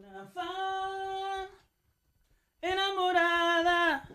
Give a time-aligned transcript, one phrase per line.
[0.00, 1.48] Una fan
[2.62, 4.08] enamorada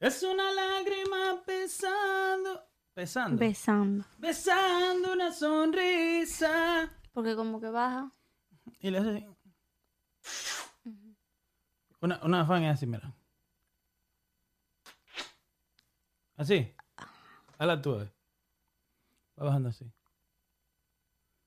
[0.00, 4.04] es una lágrima pesando, pesando, Besando.
[4.18, 6.90] besando una sonrisa.
[7.12, 8.10] Porque como que baja.
[8.80, 9.26] Y le hace así.
[12.00, 13.14] Una, una fan es así, mira.
[16.36, 16.74] Así.
[17.58, 18.12] Hazla tú, eh.
[19.38, 19.88] Va bajando así.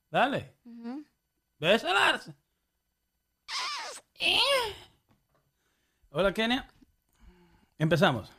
[0.09, 0.55] Dale.
[0.63, 1.03] Ujú.
[6.11, 6.65] Hola, Kenia.
[7.77, 8.31] Empezamos.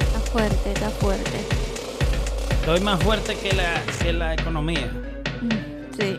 [0.00, 1.38] Está fuerte, está fuerte.
[2.60, 5.07] Estoy más fuerte que la, que la economía.
[5.98, 6.16] Sí.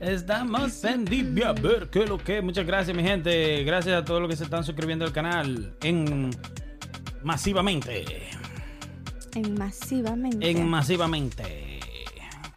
[0.00, 2.40] Estamos en Divia, a ver qué lo que.
[2.40, 3.62] Muchas gracias, mi gente.
[3.64, 6.30] Gracias a todos los que se están suscribiendo al canal en
[7.22, 8.06] masivamente.
[9.34, 10.50] En masivamente.
[10.50, 11.80] En masivamente.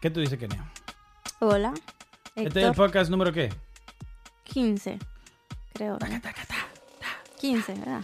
[0.00, 0.72] ¿Qué tú dices, Kenia?
[1.40, 1.74] Hola.
[2.34, 3.52] Este es el podcast número qué?
[4.44, 4.98] 15.
[5.74, 5.98] Creo.
[6.00, 6.20] ¿no?
[7.38, 8.00] 15, ¿verdad?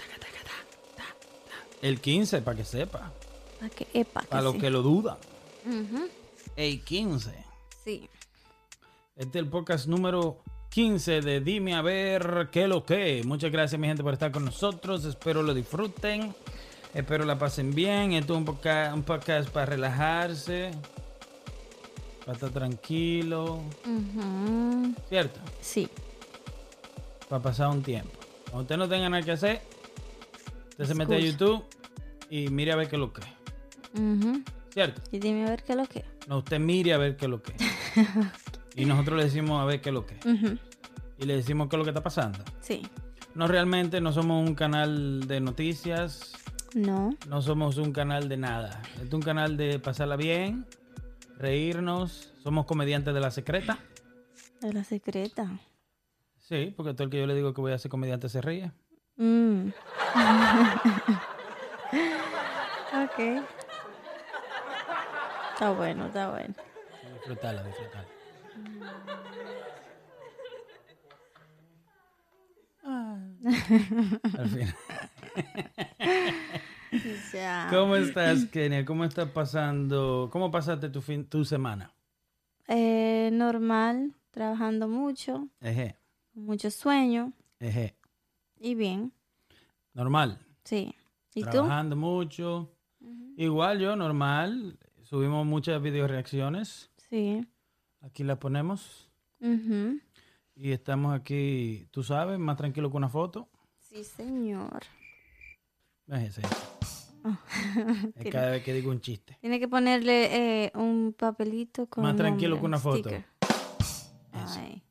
[1.80, 3.12] El 15, para que sepa.
[3.58, 4.20] Para que epa.
[4.20, 4.58] que Para los sí.
[4.58, 5.16] que lo dudan.
[5.66, 6.23] El
[6.56, 7.32] 15.
[7.84, 8.08] Sí.
[9.16, 10.38] Este es el podcast número
[10.70, 13.22] 15 de Dime a ver qué lo que.
[13.24, 15.04] Muchas gracias, mi gente, por estar con nosotros.
[15.04, 16.34] Espero lo disfruten.
[16.94, 18.12] Espero la pasen bien.
[18.12, 20.70] Esto es un podcast, un podcast para relajarse.
[22.20, 23.60] Para estar tranquilo.
[25.08, 25.40] ¿Cierto?
[25.60, 25.88] Sí.
[27.28, 28.12] Para pasar un tiempo.
[28.44, 29.60] Cuando usted no tenga nada que hacer,
[30.70, 31.18] usted se mete a.
[31.18, 31.64] YouTube
[32.30, 33.22] y mire a ver qué es lo que.
[33.94, 34.42] Ujú.
[34.70, 35.02] ¿Cierto?
[35.10, 36.13] Y dime a ver qué es lo que.
[36.26, 37.54] No, usted mire a ver qué es lo que.
[38.76, 40.16] y nosotros le decimos a ver qué es lo que.
[40.28, 40.58] Ujú.
[41.18, 42.40] Y le decimos qué es lo que está pasando.
[42.60, 42.82] Sí.
[43.34, 46.32] No realmente no somos un canal de noticias,
[46.74, 47.14] No.
[47.28, 48.82] no somos un canal de nada.
[49.02, 50.66] Es un canal de pasarla bien,
[51.36, 52.32] reírnos.
[52.42, 53.78] Somos comediantes de la secreta.
[54.60, 55.50] De la secreta.
[56.38, 58.70] Sí, porque todo el que yo le digo que voy a ser comediante se ríe.
[59.16, 59.68] Mm.
[63.04, 63.44] ok.
[65.64, 66.54] Está bueno, está bueno.
[67.14, 68.08] Disfrutarla, disfrutarla.
[74.38, 74.74] Al final.
[77.32, 77.66] Ya.
[77.70, 78.84] ¿Cómo estás, Kenia?
[78.84, 80.28] ¿Cómo estás pasando?
[80.30, 81.92] ¿Cómo pasaste tu fin, tu semana?
[82.68, 85.96] Eh, normal, trabajando mucho, Eje,
[86.34, 87.96] mucho sueño eje.
[88.60, 89.12] y bien.
[89.94, 90.38] Normal.
[90.62, 90.94] Sí.
[91.34, 91.50] ¿Y tú?
[91.50, 92.70] Trabajando mucho.
[93.36, 94.78] Igual yo, normal.
[95.14, 96.90] Subimos muchas video reacciones.
[97.08, 97.46] Sí.
[98.00, 99.12] Aquí las ponemos.
[99.38, 100.00] Ujú.
[100.56, 103.48] Y estamos aquí, tú sabes, más tranquilo que una foto.
[103.78, 104.82] Sí, señor.
[106.08, 106.42] Es ese.
[107.22, 107.38] Ah.
[108.16, 109.38] Es cada vez que digo un chiste.
[109.40, 112.02] Tiene que ponerle eh, un papelito con.
[112.02, 113.08] Más tranquilo que una un foto.
[113.08, 113.24] Eso.
[114.32, 114.82] Ay,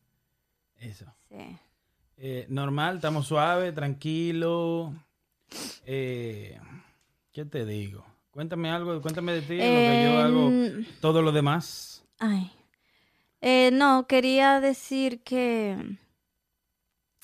[0.78, 1.14] Eso.
[1.28, 1.60] sí.
[2.16, 4.94] Eh, normal, estamos suaves, tranquilos.
[5.86, 6.58] Eh,
[7.34, 8.06] ¿Qué te digo?
[8.34, 12.04] Cuéntame algo, cuéntame de ti, lo que yo hago, Em, todo lo demás.
[12.18, 12.52] Ay.
[13.42, 15.78] Eh, no, quería decir que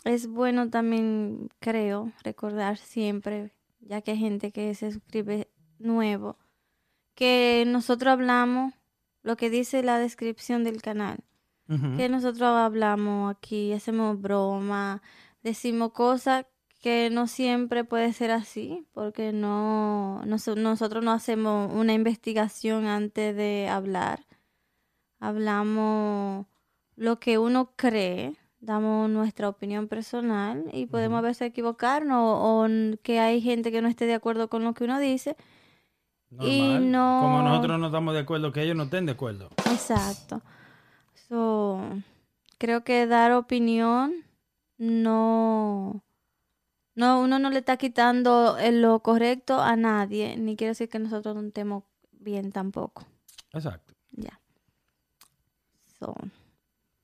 [0.03, 5.49] es bueno también, creo, recordar siempre, ya que hay gente que se suscribe
[5.79, 6.37] nuevo,
[7.15, 8.75] que nosotros hablamos
[9.23, 11.17] lo que dice la descripción del canal.
[11.97, 15.03] Que nosotros hablamos aquí, hacemos broma,
[15.43, 16.47] decimos cosas
[16.81, 23.35] que no siempre puede ser así, porque no, noso- nosotros no hacemos una investigación antes
[23.35, 24.25] de hablar.
[25.19, 26.45] Hablamos
[26.95, 32.67] lo que uno cree, damos nuestra opinión personal y podemos a veces equivocarnos o,
[33.03, 35.35] que hay gente que no esté de acuerdo con lo que uno dice.
[36.41, 36.91] y Normal.
[36.91, 39.49] no- Como nosotros no estamos de acuerdo, que ellos no estén de acuerdo.
[39.71, 40.41] Exacto.
[41.27, 41.81] So,
[42.57, 44.13] creo que dar opinión
[44.77, 46.01] no,
[46.99, 50.99] no, uno no le está quitando eh, lo correcto a nadie, ni quiere decir que
[50.99, 53.05] nosotros no estemos bien tampoco.
[53.53, 53.93] Exacto.
[54.11, 54.39] Ya.
[55.97, 56.13] So,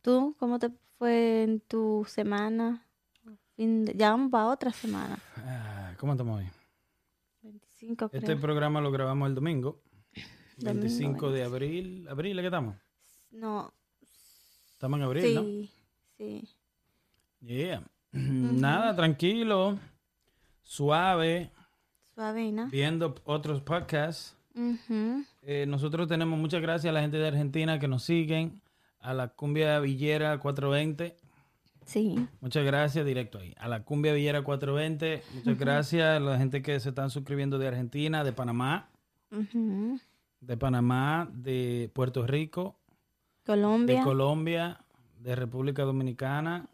[0.02, 2.86] ¿tú cómo te fue en tu semana?
[3.56, 5.18] Fin de- ya vamos para otra semana.
[5.38, 6.50] Ah, ¿Cómo estamos hoy?
[7.42, 8.20] 25 creo.
[8.20, 9.82] Este programa lo grabamos el domingo.
[10.58, 12.08] Domingo, 25 de abril.
[12.10, 12.38] ¿Abril?
[12.40, 12.76] ¿a ¿Qué estamos?
[13.32, 13.74] No,
[14.74, 15.42] Estamos en abril, ¿no?
[15.42, 15.72] sí,
[16.18, 16.50] sí.
[17.40, 17.82] Yeah.
[18.16, 19.78] Nada, tranquilo,
[20.64, 21.52] suave,
[22.14, 22.66] Suavena.
[22.72, 24.38] viendo otros podcasts.
[25.42, 28.62] Eh, nosotros tenemos muchas gracias a la gente de Argentina que nos siguen,
[29.00, 31.18] a la Cumbia Villera 420.
[31.86, 32.16] Sí.
[32.40, 33.54] Muchas gracias, directo ahí.
[33.60, 35.22] A la Cumbia Villera 420.
[35.36, 38.90] Muchas gracias a la gente que se están suscribiendo de Argentina, de Panamá,
[39.30, 42.80] de Panamá, de Puerto Rico,
[43.46, 43.98] Colombia.
[43.98, 44.80] de Colombia,
[45.20, 46.68] de República Dominicana.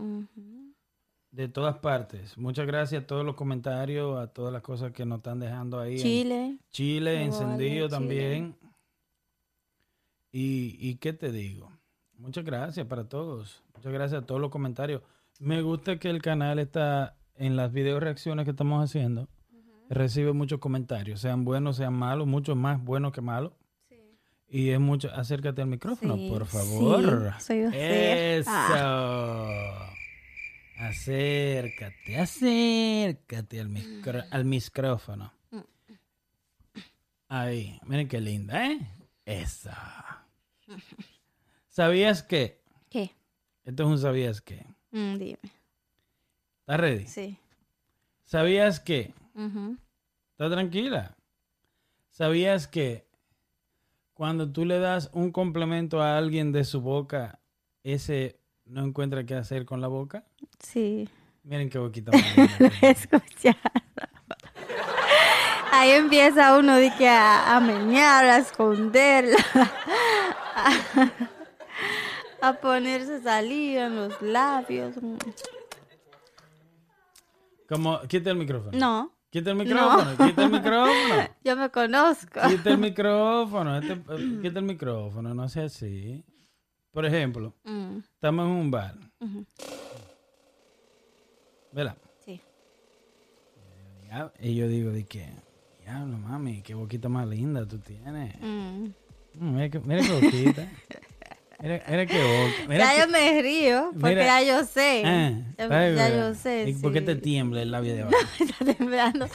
[1.31, 2.37] De todas partes.
[2.37, 5.93] Muchas gracias a todos los comentarios, a todas las cosas que nos están dejando ahí.
[5.95, 6.57] en Chile.
[6.69, 8.55] Chile, encendido también.
[10.31, 11.69] Y, y qué te digo,
[12.17, 13.63] muchas gracias para todos.
[13.75, 15.01] Muchas gracias a todos los comentarios.
[15.39, 19.27] Me gusta que el canal está en las video reacciones que estamos haciendo.
[19.89, 23.51] Recibe muchos comentarios, sean buenos, sean malos, muchos más buenos que malos.
[24.47, 27.33] Y es mucho, acércate al micrófono, Sí, por favor.
[27.39, 28.37] sí, soy usted.
[28.39, 28.49] Eso.
[28.53, 29.90] Ah.
[30.81, 35.31] Acércate, acércate al, micro- al micrófono.
[37.27, 38.79] Ahí, miren qué linda, ¿eh?
[39.25, 39.69] Eso.
[41.69, 42.59] ¿Sabías que?
[42.89, 43.11] ¿Qué?
[43.63, 44.65] Esto es un sabías que.
[44.91, 45.39] Mm, dime.
[46.61, 47.07] ¿Estás ready?
[47.07, 47.37] Sí.
[48.23, 49.13] ¿Sabías que?
[50.31, 51.15] Está tranquila.
[52.09, 53.05] ¿Sabías que
[54.13, 57.39] cuando tú le das un complemento a alguien de su boca,
[57.83, 60.25] ese no encuentra qué hacer con la boca?
[60.59, 61.07] Sí.
[61.43, 62.11] Miren qué boquita.
[62.59, 62.91] Lo he tiene.
[62.91, 63.57] escuchado.
[65.71, 69.37] Ahí empieza uno de que a, a menear, a esconderla,
[70.55, 71.09] a,
[72.49, 74.95] a ponerse saliva en los labios.
[77.67, 78.77] Como, quita el micrófono.
[78.77, 81.27] No, Quita el micrófono, quita el micrófono.
[81.41, 82.41] yo me conozco.
[82.49, 84.01] Quita el micrófono, este-
[84.41, 86.23] quita el micrófono, no sea así.
[86.91, 88.95] Por ejemplo, Mm, estamos en un bar.
[91.71, 91.95] ¿Verdad?
[92.25, 92.41] Sí.
[94.39, 95.29] Y yo digo, ¿de qué?
[95.81, 98.35] Diablo, mami, qué boquita más linda tú tienes.
[98.41, 98.85] Mm.
[99.35, 100.67] Mm, Mira, qué, mira qué boquita.
[101.61, 102.67] Mira, mira qué boca.
[102.67, 104.41] Mira Ya yo me río, porque Mira.
[104.41, 105.03] ya yo sé.
[105.05, 106.65] Ah, ya, yo sé.
[106.69, 108.17] ¿Y ¿Por qué te tiembla el labio de abajo?
[108.39, 109.27] está temblando.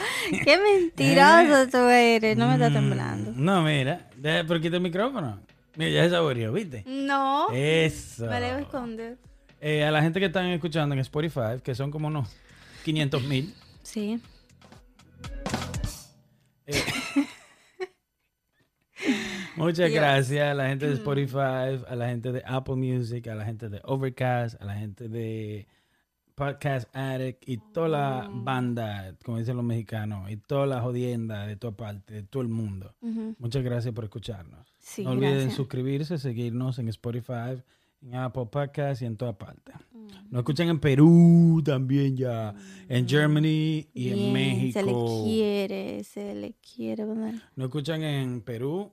[0.44, 2.36] Qué mentiroso tú eres.
[2.36, 3.32] No me está Mm, temblando.
[3.36, 5.40] No, mira, deja- pero quita el micrófono.
[5.76, 6.82] Mira, ya se saboreó, ¿viste?
[6.86, 7.48] No.
[7.52, 8.26] Eso.
[8.26, 9.16] Me debo esconder.
[9.61, 12.29] Eh, a la gente que están escuchando en Spotify, que son como unos
[12.85, 13.55] 500 mil.
[13.82, 14.20] Sí.
[16.67, 16.75] eh,
[19.56, 19.93] muchas Dios.
[19.93, 23.69] gracias a la gente de Spotify, a la gente de Apple Music, a la gente
[23.69, 25.67] de Overcast, a la gente de
[26.35, 31.56] Podcast Addict y toda la banda, como dicen los mexicanos, y toda la jodienda de
[31.56, 32.94] toda parte, de todo el mundo.
[33.38, 34.75] Muchas gracias por escucharnos.
[34.79, 35.55] Sí, no olviden gracias.
[35.55, 37.62] suscribirse, seguirnos en Spotify,
[38.06, 39.73] en Apple Podcast y en toda parte.
[39.93, 40.06] Mm.
[40.31, 42.55] Nos escuchan en Perú también ya,
[42.88, 44.81] en Germany y en México.
[44.81, 47.05] Se le quiere, se le quiere.
[47.05, 47.35] ¿verdad?
[47.56, 48.93] Nos escuchan en Perú,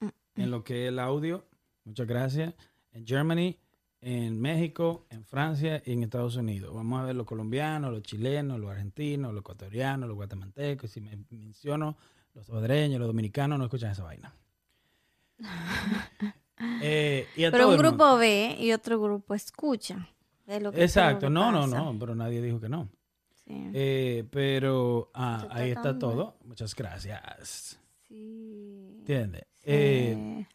[0.00, 1.44] Mm, en lo que es el audio.
[1.84, 2.54] Muchas gracias.
[2.92, 3.56] En Germany,
[4.00, 6.74] en México, en Francia y en Estados Unidos.
[6.74, 10.90] Vamos a ver los colombianos, los chilenos, los argentinos, los ecuatorianos, los guatemaltecos.
[10.90, 11.96] Si me menciono
[12.34, 14.34] los salvadoreños, los dominicanos, no escuchan esa vaina.
[16.82, 17.88] Eh, y a Pero un mundo.
[17.90, 20.08] grupo ve y otro grupo escucha.
[20.46, 22.88] Es lo que- Exacto, no, no, no, pero nadie dijo que no.
[23.44, 23.70] Sí.
[23.74, 26.36] Eh, pero ah, ahí está todo.
[26.44, 27.78] Muchas gracias.
[28.08, 28.96] Sí.
[28.98, 29.42] ¿Entiendes?
[29.56, 29.62] Sí.
[29.66, 30.46] Eh,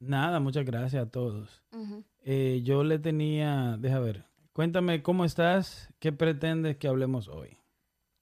[0.00, 1.62] nada, muchas gracias a todos.
[2.62, 7.58] Yo le tenía, deja ver, cuéntame cómo estás, qué pretendes que hablemos hoy.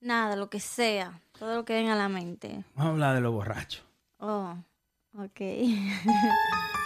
[0.00, 1.20] Nada, lo que sea.
[1.38, 2.64] Todo lo que venga a la mente.
[2.74, 3.84] Vamos a hablar de los borrachos.
[4.18, 4.56] Oh,
[5.16, 5.40] ok.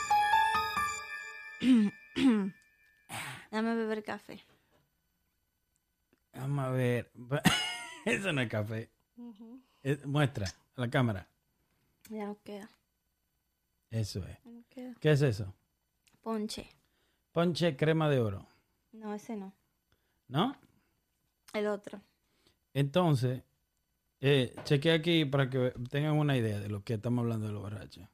[3.51, 4.41] Dame beber café.
[6.35, 7.11] Vamos a ver.
[8.05, 8.91] Eso no es café.
[9.83, 10.47] Es- muestra
[10.77, 11.29] a la cámara.
[12.11, 12.69] Ya no queda.
[13.91, 14.39] Eso es.
[14.45, 14.95] ya no queda.
[15.01, 15.55] ¿Qué es eso?
[16.23, 16.69] Ponche.
[17.33, 18.47] Ponche crema de oro.
[18.93, 19.53] No, ese no.
[20.29, 20.57] ¿No?
[21.53, 22.01] El otro.
[22.75, 23.43] Entonces,
[24.21, 27.63] eh, chequea aquí para que tengan una idea de lo que estamos hablando de los
[27.63, 28.07] borrachos.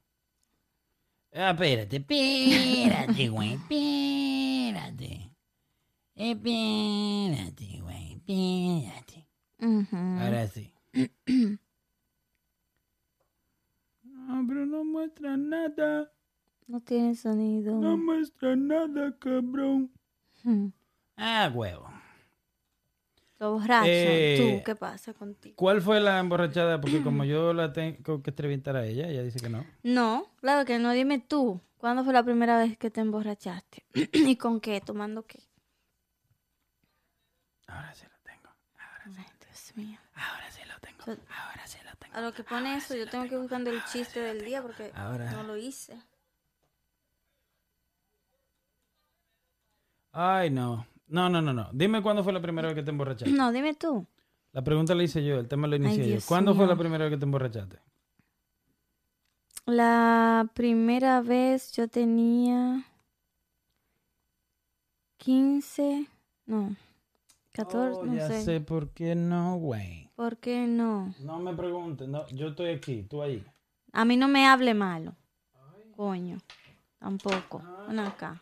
[1.35, 5.31] Ah, espérate, espérate, güey, espérate.
[6.15, 9.27] Espérate, güey, espérate.
[10.19, 10.73] Ahora sí.
[14.25, 16.09] No, pero no muestra nada.
[16.65, 17.79] No tiene sonido.
[17.79, 19.91] No muestra nada, cabrón.
[20.43, 20.69] Hmm.
[21.17, 21.92] Ah, huevo.
[23.43, 23.87] Lo borracho.
[23.89, 25.53] Eh, ¿Tú qué pasa contigo?
[25.57, 26.79] ¿Cuál fue la emborrachada?
[26.79, 29.65] Porque como yo la tengo que entrevistar a ella, ella dice que no.
[29.83, 30.93] No, claro que no.
[30.93, 31.59] Dime tú.
[31.77, 33.83] ¿Cuándo fue la primera vez que te emborrachaste?
[34.13, 34.79] ¿Y con qué?
[34.79, 35.43] ¿Tomando qué?
[37.67, 38.49] Ahora sí lo tengo.
[39.17, 39.99] Ay, Dios mío.
[40.15, 41.03] Ahora sí lo tengo.
[41.03, 42.15] So- Ahora sí lo tengo.
[42.15, 44.89] A lo que pone eso, yo tengo que ir buscando el chiste del día porque
[44.95, 45.29] Ahora.
[45.33, 45.97] no lo hice.
[50.13, 50.85] Ay, no.
[51.13, 51.69] No, no, no, no.
[51.71, 53.31] Dime cuándo fue la primera vez que te emborrachaste.
[53.31, 54.05] No, dime tú.
[54.51, 56.17] La pregunta la hice yo, el tema lo inicié yo.
[56.27, 57.77] ¿Cuándo fue la primera vez que te emborrachaste?
[59.67, 62.83] La primera vez yo tenía
[65.17, 66.07] 15,
[66.47, 66.75] no,
[67.53, 68.41] 14, Oh, no ya sé.
[68.41, 70.09] sé por qué no, güey.
[70.15, 71.13] ¿Por qué no?
[71.19, 73.45] No me preguntes, no, yo estoy aquí, tú ahí.
[73.91, 75.15] A mí no me hable malo.
[75.95, 76.39] Coño,
[76.99, 77.61] tampoco.
[77.87, 78.41] Ven acá.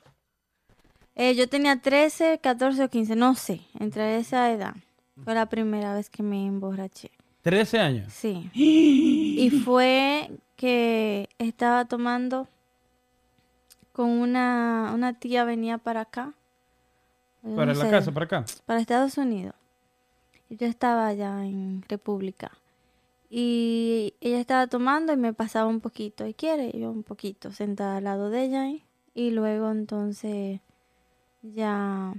[1.15, 4.75] Eh, yo tenía 13, 14 o 15, no sé, entre esa edad.
[5.23, 7.11] Fue la primera vez que me emborraché.
[7.41, 8.13] 13 años.
[8.13, 8.49] Sí.
[9.41, 12.47] Y fue que estaba tomando
[13.91, 16.33] con una, una tía venía para acá.
[17.41, 18.45] Para no la sé, casa, para acá.
[18.65, 19.55] Para Estados Unidos.
[20.49, 22.51] Y yo estaba allá en República.
[23.29, 26.27] Y ella estaba tomando y me pasaba un poquito.
[26.27, 26.69] ¿Y quiere?
[26.73, 28.69] Y yo un poquito, sentada al lado de ella.
[28.69, 28.83] ¿eh?
[29.15, 30.59] Y luego entonces
[31.41, 32.13] ya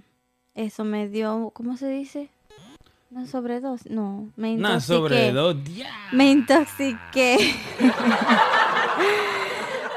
[0.54, 2.28] eso me dio, ¿cómo se dice?
[3.10, 3.90] Una sobredosis.
[3.90, 4.94] No, me Una intoxiqué.
[4.96, 5.64] sobredosis.
[5.64, 5.90] ¡Dia!
[6.12, 7.54] Me intoxiqué.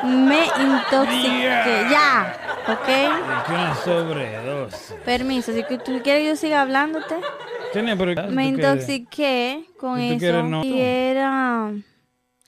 [0.04, 1.88] me intoxiqué.
[1.90, 2.86] Ya, ¿ok?
[3.48, 4.96] Que una sobredosis.
[5.06, 7.16] Permiso, si que tú quieres que yo siga hablándote.
[7.74, 10.20] Tenía, pero- ¿tú Me qué- intoxiqué con ¿Y tú eso.
[10.20, 10.64] quieres no?
[10.66, 11.72] Y era...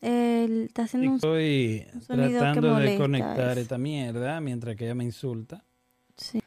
[0.01, 1.15] el- está haciendo un...
[1.15, 3.59] Estoy sonido que tratando de molesta conectar eso.
[3.61, 5.63] esta mierda mientras que ella me insulta.
[6.17, 6.41] Sí.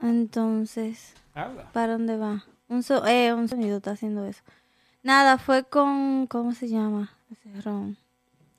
[0.00, 1.70] Entonces, Habla.
[1.72, 2.44] ¿para dónde va?
[2.68, 4.42] Un, so- eh, un sonido está haciendo eso.
[5.02, 6.26] Nada, fue con...
[6.26, 7.10] ¿Cómo se llama?
[7.30, 7.96] Ese ron.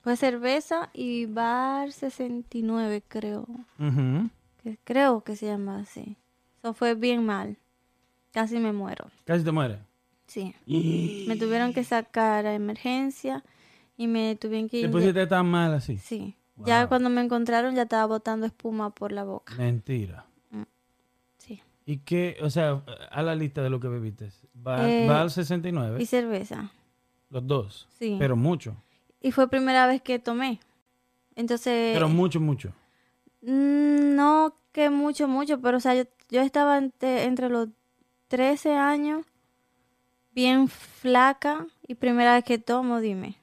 [0.01, 3.45] Fue cerveza y bar 69, creo.
[3.79, 4.29] Ujú.
[4.63, 6.15] que creo que se llama así.
[6.63, 7.57] Eso fue bien mal.
[8.31, 9.09] Casi me muero.
[9.25, 9.79] Casi te mueres.
[10.27, 10.53] Sí.
[11.27, 13.43] Me tuvieron que sacar a emergencia
[13.97, 15.97] y me tuvieron que Te pusiste tan mal así.
[15.97, 16.35] Sí.
[16.65, 19.55] Ya cuando me encontraron ya estaba botando espuma por la boca.
[19.55, 20.25] Mentira.
[21.89, 22.37] ¿Y qué?
[22.43, 24.29] O sea, a la lista de lo que bebiste.
[24.55, 26.69] Va, Eh, va al 69, Y cerveza.
[27.31, 27.87] los dos.
[27.97, 28.15] Sí.
[28.19, 28.75] Pero mucho.
[29.21, 30.59] Y fue primera vez que tomé.
[31.35, 32.69] Entonces, Pero mucho, mucho.
[33.41, 37.69] mm, no que mucho, mucho, pero o sea, yo, yo estaba entre, entre los
[38.27, 39.25] 13 años,
[40.31, 43.35] bien flaca, y primera vez que tomo, dime.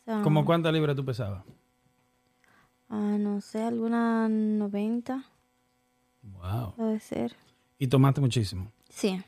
[0.00, 1.44] O sea, ¿Cómo cuántas libras tú pesabas?
[2.88, 5.24] Ah, no sé, alguna 90
[6.22, 6.74] Wow.
[6.76, 7.34] puede ser.
[7.78, 8.70] Y tomaste muchísimo.
[8.88, 9.22] Sí,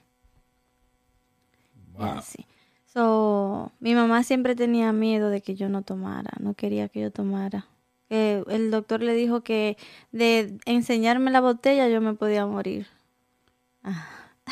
[1.94, 2.20] Wow.
[2.22, 2.46] sí.
[2.86, 7.10] So, mi mamá siempre tenía miedo de que yo no tomara, no quería que yo
[7.10, 7.66] tomara.
[8.08, 9.78] Que el doctor le dijo que
[10.10, 12.86] de enseñarme la botella yo me podía morir.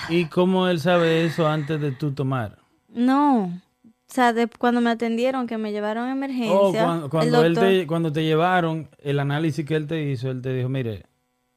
[0.09, 2.59] ¿Y cómo él sabe eso antes de tú tomar?
[2.89, 3.45] No,
[4.11, 7.55] o sea, de, cuando me atendieron, que me llevaron a emergencia, Oh, cuando, cuando él
[7.59, 11.05] te, cuando te llevaron, el análisis que él te hizo, él te dijo, mire,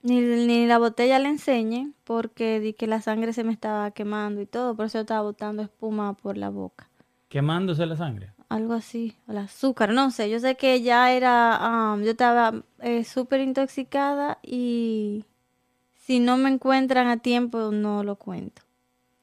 [0.03, 4.41] Ni, ni la botella le enseñé porque di que la sangre se me estaba quemando
[4.41, 6.89] y todo, por eso estaba botando espuma por la boca.
[7.29, 8.31] quemándose la sangre.
[8.50, 10.29] Algo así, o el azúcar, no sé.
[10.29, 11.55] Yo sé que ya era,
[11.93, 15.25] am, yo estaba eh, súper intoxicada y
[16.05, 18.62] si no me encuentran a tiempo no lo cuento.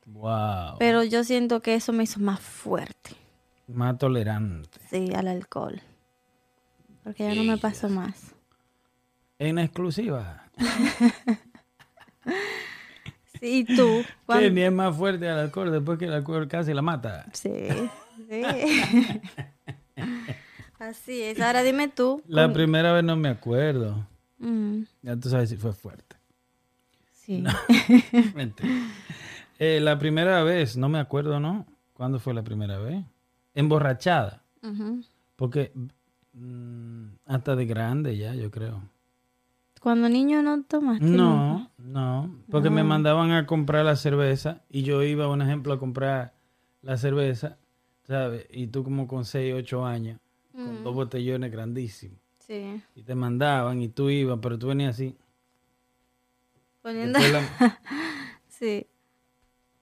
[0.07, 0.77] Wow.
[0.81, 3.11] Pero yo siento que eso me hizo más fuerte,
[3.69, 4.81] Más tolerante.
[4.91, 5.81] sí, al alcohol.
[7.05, 8.35] Porque ya no me pasó más.
[9.39, 10.50] En exclusiva.
[13.41, 14.03] Sí, ¿y tú?
[14.03, 17.27] Que ¿Cuándo- ni es más fuerte al alcohol después que el alcohol casi la mata.
[17.33, 17.51] Sí,
[18.29, 18.43] sí.
[20.79, 21.41] Así es.
[21.41, 22.23] Ahora dime tú.
[22.27, 24.07] La primera vez no me acuerdo.
[24.39, 26.17] Mm, Ya tú sabes si fue fuerte.
[27.13, 27.45] sí.
[29.63, 31.67] Eh, la primera vez, no me acuerdo, ¿no?
[31.93, 33.05] ¿Cuándo fue la primera vez?
[33.55, 34.43] Emborrachada.
[35.37, 35.71] Porque
[36.33, 38.81] mm, hasta de grande ya, yo creo.
[39.81, 41.05] Cuando niño no tomaste.
[41.05, 42.85] No, no, porque me Ah.
[42.85, 46.35] mandaban a comprar la cerveza y yo iba, un ejemplo, a comprar
[46.83, 47.57] la cerveza,
[48.07, 48.47] ¿sabes?
[48.51, 50.21] Y tú como con 6, 8 años,
[50.53, 52.19] con dos botellones grandísimos.
[52.39, 52.83] Sí.
[52.95, 55.17] Y te mandaban y tú ibas, pero tú venías así.
[56.83, 57.19] Poniendo.
[57.19, 57.79] La-
[58.49, 58.87] Sí.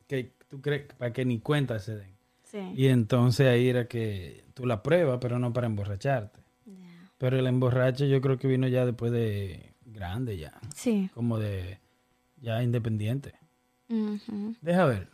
[0.06, 2.10] que tú crees para que ni cuenta se den.
[2.44, 2.58] Sí.
[2.76, 6.40] Y entonces ahí era que tú la pruebas, pero no para emborracharte.
[7.18, 11.10] Pero el emborrache yo creo que vino ya después de grande ya, Sí.
[11.14, 11.78] como de
[12.40, 13.34] ya independiente.
[14.60, 15.08] Deja ver.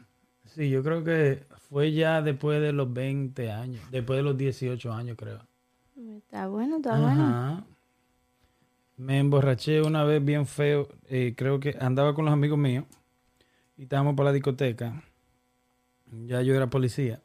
[0.47, 4.93] Sí, yo creo que fue ya después de los 20 años, después de los 18
[4.93, 5.41] años creo.
[6.19, 7.23] Está bueno, está bueno.
[7.25, 7.65] Ajá.
[8.97, 12.85] Me emborraché una vez bien feo, eh, creo que andaba con los amigos míos
[13.77, 15.03] y estábamos por la discoteca.
[16.27, 17.21] Ya yo era policía.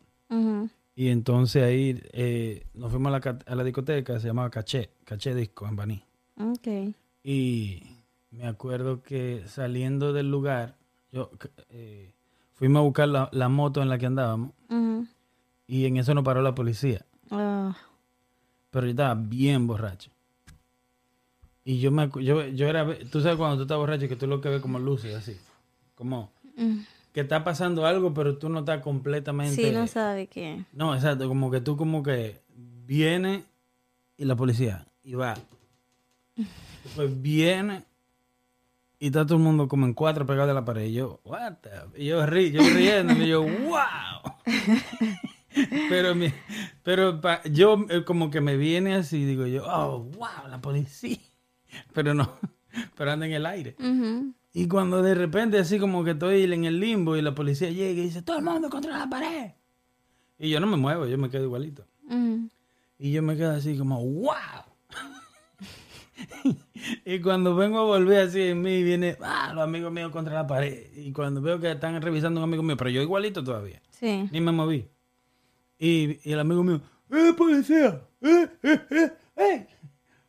[0.96, 5.34] Y entonces ahí eh, nos fuimos a la, a la discoteca, se llamaba Caché, Caché
[5.34, 6.04] Disco en Baní.
[6.38, 6.68] Ok.
[7.32, 7.84] Y
[8.32, 10.78] me acuerdo que saliendo del lugar,
[11.12, 11.30] yo
[11.70, 12.12] eh,
[12.54, 14.50] fuimos a buscar la, la moto en la que andábamos
[15.68, 17.06] y en eso nos paró la policía.
[17.30, 17.78] Ah,
[18.72, 20.10] Pero yo estaba bien borracho.
[21.64, 24.42] Y yo me yo, yo era, tú sabes cuando tú estás borracho que tú lo
[24.42, 25.38] que ves como luces así,
[25.94, 26.80] como mm.
[27.14, 29.56] que está pasando algo pero tú no estás completamente...
[29.56, 30.66] Sí, no sabe qué.
[30.74, 32.42] No, exacto, como que tú como que
[32.88, 33.44] viene
[34.18, 35.36] y la policía y va.
[36.84, 37.84] Después viene
[39.00, 40.86] y está todo el mundo como en cuatro pegados a la pared.
[40.86, 44.34] Y yo, what the-" Y yo rí, yo riendo, y yo, wow.
[45.90, 46.34] pero mi-
[46.84, 51.18] pero pa- yo eh, como que me viene así, digo yo, oh, wow, la policía.
[51.94, 52.34] Pero no,
[52.98, 53.76] pero anda en el aire.
[54.54, 58.02] Y cuando de repente así como que estoy en el limbo y la policía llega
[58.02, 59.52] y dice, todo el mundo contra la pared.
[60.40, 61.86] Y yo no me muevo, yo me quedo igualito.
[62.98, 64.34] Y yo me quedo así como, wow.
[67.06, 70.48] y cuando vengo a volver así en mí, viene, ah, los amigos míos contra la
[70.48, 70.88] pared.
[70.96, 74.28] Y cuando veo que están revisando a un amigo mío, pero yo igualito todavía, Sí.
[74.32, 74.88] ni me moví.
[75.78, 78.02] Y, y el amigo mío, ¡eh, policía!
[78.22, 79.12] ¡eh, eh, eh!
[79.38, 79.68] ¡eh!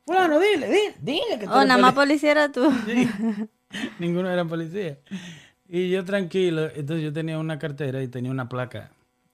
[0.04, 1.94] Fulano, dile, dile, dile que tú Oh, nada más policía".
[1.94, 2.70] policía era tú.
[3.73, 3.88] Sí.
[4.00, 4.99] Ninguno era policía.
[5.68, 8.90] Y yo tranquilo, entonces yo tenía una cartera y tenía una placa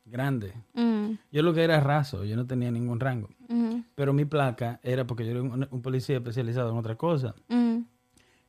[0.07, 0.55] grande.
[0.75, 3.29] Mm, Yo lo que era raso, yo no tenía ningún rango.
[3.49, 7.35] ujú, Pero mi placa era porque yo era un, un policía especializado en otra cosa.
[7.49, 7.79] mm,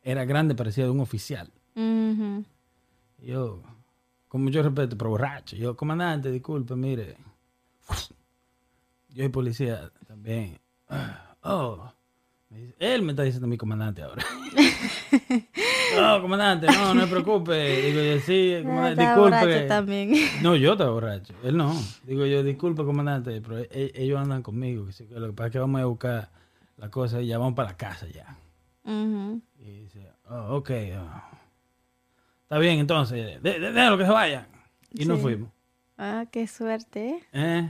[0.04, 1.52] Era grande, parecía de un oficial.
[1.76, 3.62] Y Yo,
[4.28, 5.56] con mucho respeto, pero borracho.
[5.56, 7.18] Yo, comandante, disculpe, mire.
[9.10, 10.60] Yo soy policía también.
[11.42, 11.92] Oh.
[12.50, 14.24] Me dice- él me está diciendo mi comandante ahora.
[16.00, 17.82] no, comandante, no, no se preocupe.
[17.82, 19.68] Digo yo, sí, Ah, comandante, borracho disculpe.
[19.68, 20.14] también.
[20.42, 21.34] No, yo estaba borracho.
[21.44, 21.74] Él no.
[22.04, 24.88] Digo yo, disculpe, comandante, pero e- ellos andan conmigo.
[24.88, 26.30] que Lo que pasa es que vamos a buscar
[26.78, 28.38] la cosa y ya vamos para la casa ya.
[28.86, 30.72] Y dice, oh, ok.
[30.98, 31.38] oh.
[32.44, 34.48] Está bien, entonces, de- de- déjalo que se vayan.
[34.94, 35.50] Y nos fuimos.
[35.98, 37.10] Ah, qué suerte.
[37.10, 37.20] ¿eh?
[37.34, 37.70] ¿Eh?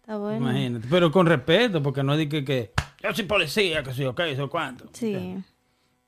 [0.00, 0.38] Está bueno.
[0.50, 0.86] Imagínate.
[0.88, 2.72] Pero con respeto, porque no es que, que
[3.04, 4.86] yo soy policía, que soy ok, soy cuánto.
[4.92, 5.36] Sí.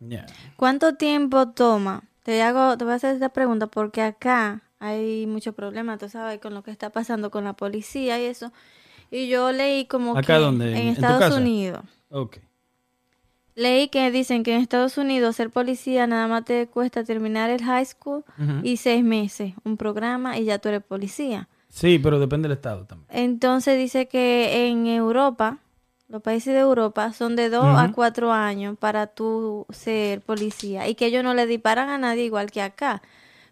[0.00, 0.26] Ya.
[0.56, 2.02] ¿Cuánto tiempo toma?
[2.22, 6.40] Te hago, te voy a hacer esta pregunta porque acá hay muchos problemas, tú sabes,
[6.40, 8.52] con lo que está pasando con la policía y eso.
[9.11, 10.76] Y yo leí como ¿Acá que dónde?
[10.76, 11.37] ¿En- Estados?
[11.37, 11.82] Unidos.
[12.11, 12.38] Ok.
[13.54, 17.62] Leí que dicen que en Estados Unidos ser policía nada más te cuesta terminar el
[17.64, 18.22] high school
[18.62, 21.48] y seis meses, un programa y ya tú eres policía.
[21.70, 23.09] Sí, pero depende del estado también.
[23.11, 25.59] Entonces dice que en Europa,
[26.09, 30.95] los países de Europa son de dos a cuatro años para tú ser policía y
[30.95, 33.03] que ellos no le disparan a nadie igual que acá.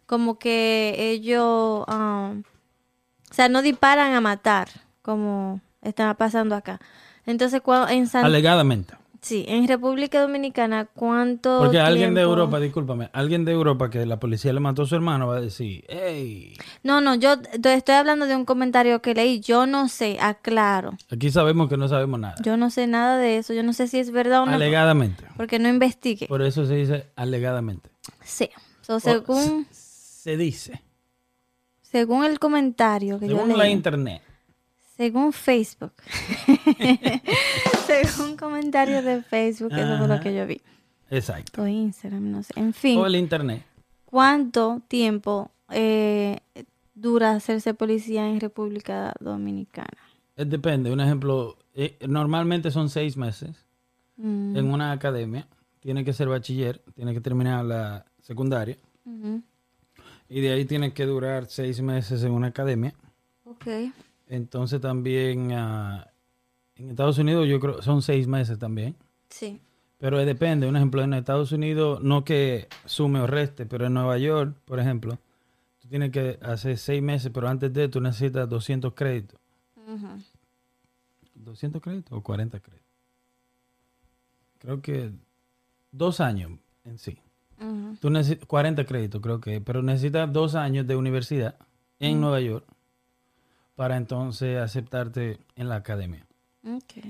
[0.06, 4.68] Como que ellos, um, o sea, no disparan a matar
[5.02, 6.78] como está pasando acá.
[7.26, 8.94] Entonces, cua- en San, Alegadamente.
[9.24, 12.20] Sí, en República Dominicana, ¿cuánto Porque alguien de?
[12.20, 15.40] Europa, discúlpame, alguien de Europa que la policía le mató a su hermano va a
[15.40, 17.34] decir, hey, No, no, yo
[17.64, 19.40] estoy hablando de un comentario que leí.
[19.40, 20.92] Yo no sé, aclaro.
[21.10, 22.34] aquí sabemos que no sabemos nada.
[22.42, 23.52] Yo no sé nada de eso.
[23.54, 24.52] Yo no sé si es verdad o no.
[24.52, 25.24] Alegadamente.
[25.36, 26.26] Porque no investigué.
[26.26, 27.90] Por eso se dice alegadamente.
[28.22, 28.48] Sí.
[28.82, 30.82] So, O según, se, se dice.
[31.80, 34.20] según el comentario que yo Según la leí, internet.
[34.96, 35.92] Según Facebook,
[37.86, 40.60] según comentarios de Facebook, eso fue lo que yo vi.
[41.10, 41.62] Exacto.
[41.62, 42.52] O Instagram, no sé.
[42.56, 43.64] En fin, O el internet.
[44.06, 46.38] ¿cuánto tiempo eh,
[46.94, 49.98] dura hacerse policía en República Dominicana?
[50.36, 50.90] Eh, Depende.
[50.92, 53.64] Un ejemplo, eh, normalmente son seis meses
[54.16, 55.48] Mm, en una academia.
[55.80, 58.78] Tiene que ser bachiller, tiene que terminar la secundaria.
[60.28, 62.94] Y de ahí tiene que durar seis meses en una academia.
[63.44, 63.66] Ok.
[64.28, 66.10] Entonces también ah,
[66.76, 68.96] en Estados Unidos yo creo son seis meses también.
[69.28, 69.60] Sí.
[69.98, 70.66] Pero depende.
[70.66, 74.78] Un ejemplo, en Estados Unidos no que sume o reste, pero en Nueva York, por
[74.80, 75.18] ejemplo,
[75.80, 79.38] tú tienes que hacer seis meses, pero antes de tú necesitas 200 créditos.
[79.86, 80.22] Ujú.
[81.44, 82.86] ¿200 créditos o 40 créditos?
[84.58, 85.10] Creo que
[85.92, 86.52] dos años
[86.84, 87.18] en sí.
[87.60, 87.96] Ujú.
[88.00, 91.56] Tú necesitas 40 créditos, creo que, pero necesitas dos años de universidad
[92.00, 92.66] en Nueva York
[93.74, 96.26] para entonces aceptarte en la academia.
[96.66, 97.04] Ok.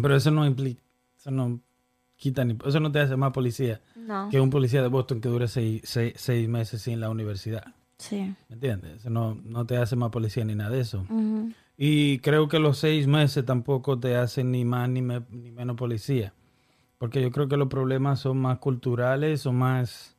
[0.00, 0.80] Pero eso no implica,
[1.18, 1.60] eso no
[2.16, 4.28] quita ni, eso no te hace más policía No.
[4.30, 7.74] que un policía de Boston que dure seis, seis- seis meses sin la universidad.
[7.98, 8.34] Sí.
[8.48, 8.96] ¿Me entiendes?
[8.98, 11.06] Eso no, no te hace más policía ni nada de eso.
[11.76, 15.76] Y creo que los seis meses tampoco te hacen ni más ni, me- ni menos
[15.76, 16.32] policía.
[16.98, 20.16] Porque yo creo que los problemas son más culturales o más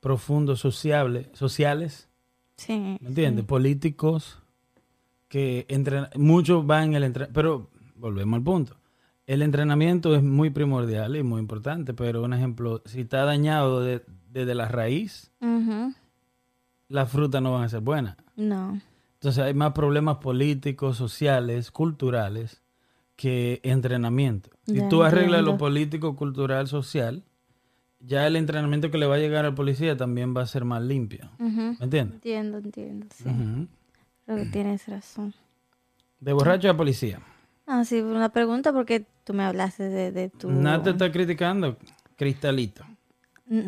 [0.00, 2.08] profundos, sociables, sociales,
[2.56, 2.98] Sí.
[3.00, 3.44] ¿me entiendes?
[3.44, 4.40] Políticos
[5.28, 5.66] que
[6.16, 8.76] muchos van en el entrenamiento, pero volvemos al punto.
[9.26, 14.04] El entrenamiento es muy primordial y muy importante, pero un ejemplo, si está dañado de-
[14.30, 15.92] desde la raíz, Ujú.
[16.88, 18.16] las frutas no van a ser buenas.
[18.36, 18.80] No.
[19.14, 22.62] Entonces hay más problemas políticos, sociales, culturales
[23.16, 24.50] que entrenamiento.
[24.66, 25.52] Si Ya tú arreglas entiendo.
[25.52, 27.24] lo político, cultural, social,
[27.98, 30.82] ya el entrenamiento que le va a llegar al policía también va a ser más
[30.82, 31.30] limpio.
[31.38, 32.16] ¿Me entiendes?
[32.16, 33.24] Entiendo, entiendo, sí.
[34.26, 35.32] Creo que tienes razón.
[36.18, 37.20] De borracho a policía.
[37.66, 40.50] Ah, sí, una pregunta porque tú me hablaste de, de tu...
[40.50, 41.76] Nada te está criticando,
[42.16, 42.84] Cristalito.
[43.46, 43.66] Mm.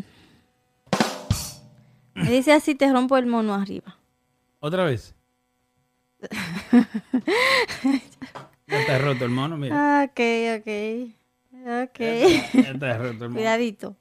[2.15, 3.97] Me dice así, te rompo el mono arriba.
[4.59, 5.15] ¿Otra vez?
[8.67, 10.01] ya está roto el mono, mira.
[10.01, 10.21] Ah, ok,
[10.59, 10.69] ok.
[11.85, 12.01] Ok.
[12.55, 13.35] Ya está roto el mono.
[13.35, 13.97] Cuidadito.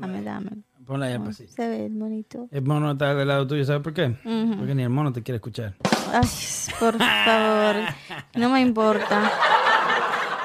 [0.00, 0.50] Dame, dame.
[0.98, 1.46] Para así.
[1.46, 2.48] Se ve el monito.
[2.50, 4.16] El mono está del lado tuyo, ¿sabes por qué?
[4.58, 5.74] Porque ni el mono te quiere escuchar.
[6.12, 6.28] Ay,
[6.80, 7.76] por favor.
[8.34, 9.30] No me importa.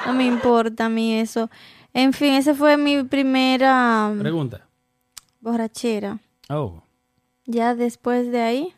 [0.06, 1.50] No me importa a mí eso.
[1.92, 4.60] En fin, esa fue mi primera mm, Pregunta.
[5.40, 6.18] borrachera.
[6.48, 6.80] Oh.
[7.46, 8.74] Ya después de ahí,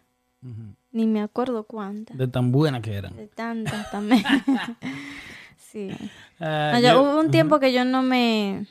[0.92, 2.16] ni me acuerdo cuántas.
[2.16, 3.14] De tan buena que eran.
[3.16, 4.22] De tantas también.
[5.59, 5.90] sí.
[6.40, 8.66] Ah, No, yo- hubo un tiempo que yo no me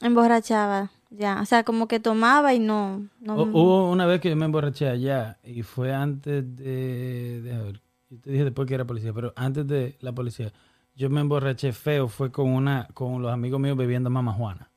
[0.00, 0.90] emborrachaba.
[1.16, 1.40] Ya.
[1.42, 3.06] O sea, como que tomaba y no.
[3.20, 7.80] no hu- hubo una vez que yo me emborraché allá y fue antes de, ver,
[8.10, 10.52] yo te dije después que era policía, pero antes de la policía,
[10.94, 14.70] yo me emborraché feo, fue con una, con los amigos míos bebiendo mamá Juana.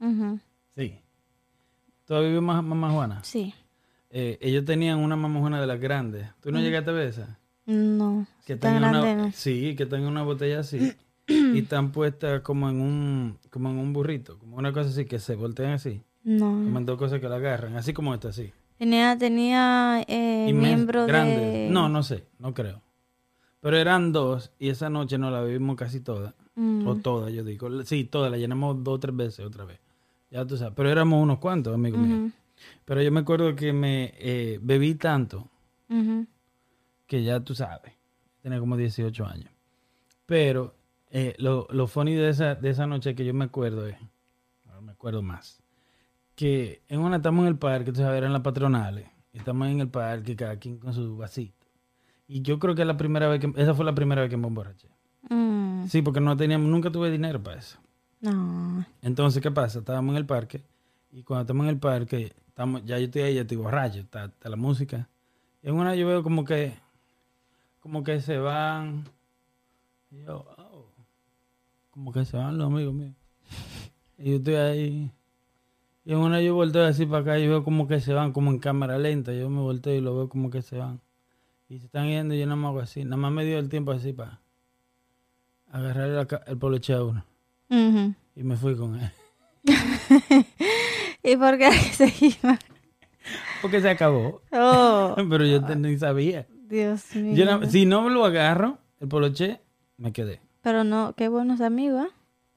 [0.00, 0.38] Ujú,
[0.76, 0.98] Sí.
[2.06, 3.20] ¿Tú has bebido ma- mamá Juana?
[3.22, 3.54] Sí.
[4.10, 6.26] Eh, ellos tenían una mamá Juana de las grandes.
[6.40, 6.62] ¿Tú no Mm.
[6.62, 7.38] llegaste a ver esa?
[7.66, 8.26] No.
[8.44, 9.32] Que tan grande, una, no.
[9.32, 10.92] sí, que tengan una botella así
[11.54, 15.18] y están puestas como en un como en un burrito, como una cosa así que
[15.18, 16.62] se voltean así, No.
[16.64, 18.52] como en dos cosas que la agarran, así como esta así.
[18.78, 21.68] Tenía, tenía eh, miembro de...
[21.70, 22.80] No, no sé, no creo.
[23.60, 27.44] Pero eran dos y esa noche nos la bebimos casi toda, Mm, o toda, yo
[27.44, 27.68] digo.
[27.84, 29.78] Sí, toda, la llenamos dos o tres veces otra vez.
[30.30, 32.18] Ya tú sabes, pero éramos unos cuantos, amigos míos.
[32.20, 32.30] ujú,
[32.84, 35.48] Pero yo me acuerdo que me eh, bebí tanto
[37.06, 37.92] que ya tú sabes,
[38.42, 39.50] tenía como 18 años.
[40.26, 40.74] Pero
[41.10, 43.96] eh, lo, lo funny de esa, de esa noche que yo me acuerdo es,
[44.66, 45.62] ahora me acuerdo más,
[46.34, 49.88] que en una estamos en el parque, tú sabes, eran las patronales, estamos en el
[49.88, 51.66] parque, cada quien con su vasito.
[52.26, 54.36] Y yo creo que es la primera vez que, esa fue la primera vez que
[54.36, 54.88] me emborraché.
[55.28, 57.78] Mm, Sí, porque no teníamos, nunca tuve dinero para eso.
[58.20, 58.84] No.
[59.02, 59.80] Entonces, ¿qué pasa?
[59.80, 60.62] Estábamos en el parque
[61.10, 64.26] y cuando estamos en el parque, estamos, ya yo estoy ahí, ya estoy borracho, está,
[64.26, 65.08] está la música.
[65.62, 66.74] Y en una yo veo como que,
[67.80, 69.04] como que se van,
[70.10, 70.46] y yo,
[71.90, 73.14] como que se van los amigos míos.
[74.18, 75.10] Y yo estoy ahí,
[76.04, 78.50] y en una yo volteo así para acá y veo como que se van, como
[78.50, 79.32] en cámara lenta.
[79.32, 81.00] Yo me volteo y lo veo como que se van.
[81.68, 83.68] Y se están yendo y yo nada más hago así, nada más me dio el
[83.68, 84.40] tiempo así para
[85.70, 87.24] agarrar ca- el poloche a uno.
[88.34, 89.10] Y me fui con él.
[91.22, 92.58] ¿Y por qué se iba?
[93.62, 94.40] Porque se acabó.
[94.52, 96.46] Oh, Pero yo te- ni sabía.
[96.68, 97.34] Dios mío.
[97.62, 99.60] Yo si no me lo agarro, el poloche,
[99.98, 100.40] me quedé.
[100.62, 102.10] Pero no, qué buenos amigos, ¿eh?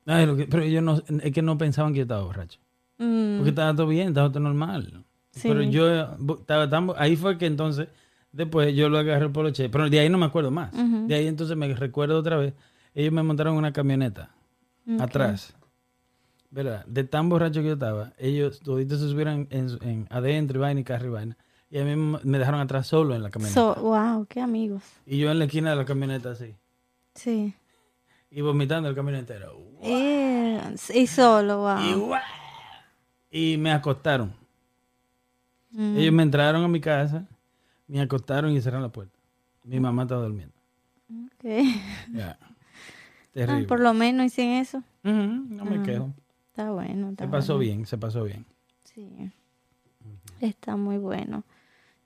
[0.06, 2.60] Ay, lo que- pero ellos no, es que no pensaban que yo estaba borracho.
[2.98, 5.04] Mm, Porque estaba todo bien, estaba todo normal.
[5.32, 5.48] Sí.
[5.48, 5.88] Pero yo
[6.36, 6.89] estaba tan...
[6.98, 7.88] Ahí fue que entonces,
[8.32, 9.70] después yo lo agarré el poloche.
[9.70, 10.72] Pero de ahí no me acuerdo más.
[11.08, 12.54] De ahí entonces me recuerdo otra vez.
[12.94, 14.30] Ellos me montaron una camioneta
[15.00, 15.56] atrás.
[16.52, 16.86] ¿Verdad?
[16.86, 20.82] De tan borracho que yo estaba, ellos toditos se subieron en, en adentro y vaina
[20.82, 21.38] y carro y vaina.
[21.72, 23.60] Y a mí me me dejaron atrás solo en la camioneta.
[23.60, 24.84] So, wow, qué amigos.
[25.08, 26.54] Y yo en la esquina de la camioneta así.
[27.16, 27.56] Sí.
[28.36, 29.60] Y vomitando el camino entero.
[29.82, 30.60] Eh,
[30.96, 32.15] y solo, wow.
[33.30, 34.34] Y, me acostaron.
[35.72, 37.26] Mm, Ellos me entraron a mi casa,
[37.88, 39.17] me acostaron y cerraron la puerta.
[39.63, 40.54] Mi mamá estaba durmiendo.
[41.10, 41.46] ok.
[42.13, 42.38] Ya.
[43.36, 44.84] Ah, por lo menos hicieron eso.
[45.02, 46.13] No me Ah, quedo.
[46.50, 47.10] Está bueno.
[47.10, 47.60] Está Se pasó bueno.
[47.78, 48.46] bien, se pasó bien.
[48.84, 49.32] Sí.
[50.39, 51.43] Está muy bueno.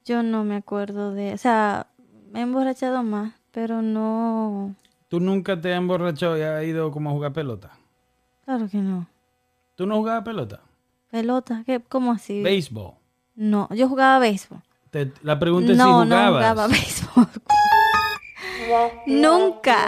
[0.06, 1.34] Yo no me acuerdo de...
[1.34, 1.88] O sea,
[2.32, 4.74] me he emborrachado más, pero no...
[5.08, 7.72] ¿Tú nunca te has emborrachado y has ido como a jugar pelota?
[8.46, 9.08] Claro que no.
[9.76, 10.62] ¿Tú no jugabas pelota?
[11.10, 11.80] Pelota, ¿qué?
[11.80, 12.42] ¿Cómo así?
[12.42, 12.94] Béisbol.
[13.36, 14.60] No, yo jugaba béisbol.
[14.90, 16.34] Te- la pregunta es no, si no jugabas.
[16.34, 17.28] jugaba béisbol.
[19.06, 19.86] Nunca.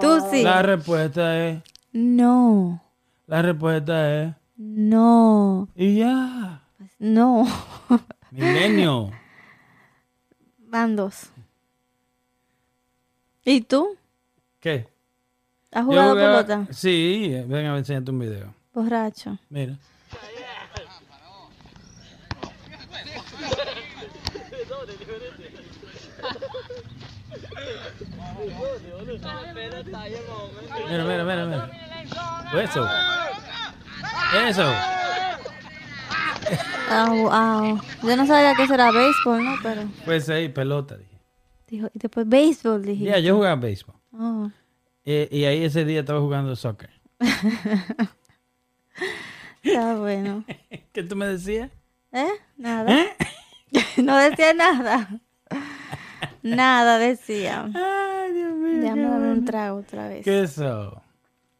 [0.00, 0.42] Tú sí.
[0.42, 2.82] La respuesta es, No,
[3.26, 6.62] la respuesta es, no, y ya.
[6.98, 7.44] no.
[8.30, 9.10] Milenio.
[10.58, 11.30] Van dos.
[13.44, 13.96] ¿Y tú?
[14.60, 14.86] ¿Qué?
[15.72, 16.72] ¿Has jugado jugaba- pelota?
[16.72, 18.54] Sí, ven a enseñarte un video.
[18.72, 19.38] Borracho.
[19.50, 19.76] Mira.
[30.88, 31.70] Mira, mira, mira, mira.
[32.62, 32.86] Eso.
[34.48, 34.66] Eso.
[36.90, 37.80] Ah, wow.
[38.02, 39.54] Yo no sabía que eso era béisbol, ¿no?
[39.62, 41.11] Pero Pues ahí, pelota, dije.
[41.72, 43.04] Dijo, y después béisbol, dije.
[43.04, 43.96] Ya, yo jugaba béisbol.
[44.12, 44.50] Oh.
[45.04, 46.90] Eh, y ahí ese día estaba jugando soccer.
[49.62, 50.44] Está bueno.
[50.92, 51.70] ¿Qué tú me decías?
[52.12, 52.28] ¿Eh?
[52.56, 53.00] Nada.
[53.00, 53.08] ¿Eh?
[54.02, 55.20] no decía nada.
[56.42, 57.70] Nada decía.
[57.74, 58.82] Ay, Dios mío.
[58.82, 60.24] Ya me dame un trago otra vez.
[60.24, 61.02] ¿Qué es eso?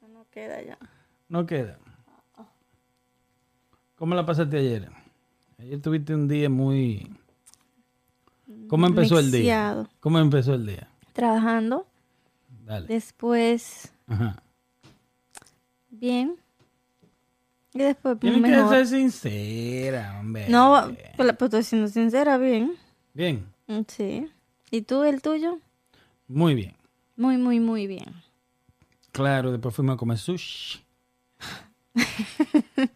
[0.02, 0.78] No queda ya.
[1.28, 1.78] No queda.
[3.96, 4.90] ¿Cómo la pasaste ayer?
[5.58, 7.08] Ayer tuviste un día muy...
[8.72, 9.86] ¿Cómo empezó el día?
[10.00, 10.88] ¿Cómo empezó el día?
[11.12, 11.86] Trabajando.
[12.64, 12.86] Dale.
[12.86, 14.42] Después, Ajá.
[15.90, 16.36] bien.
[17.74, 18.74] Y después, pues, Tienes que mejor.
[18.74, 20.48] ser sincera, hombre.
[20.48, 22.74] No, pues, pues, estoy siendo sincera, bien.
[23.12, 24.30] Bien, Mm, Sí.
[24.70, 25.58] ¿Y tú, el tuyo?
[26.26, 26.74] muy bien.
[27.14, 28.06] Muy, muy, muy bien.
[29.10, 30.80] Claro, después fuimos a comer sushi.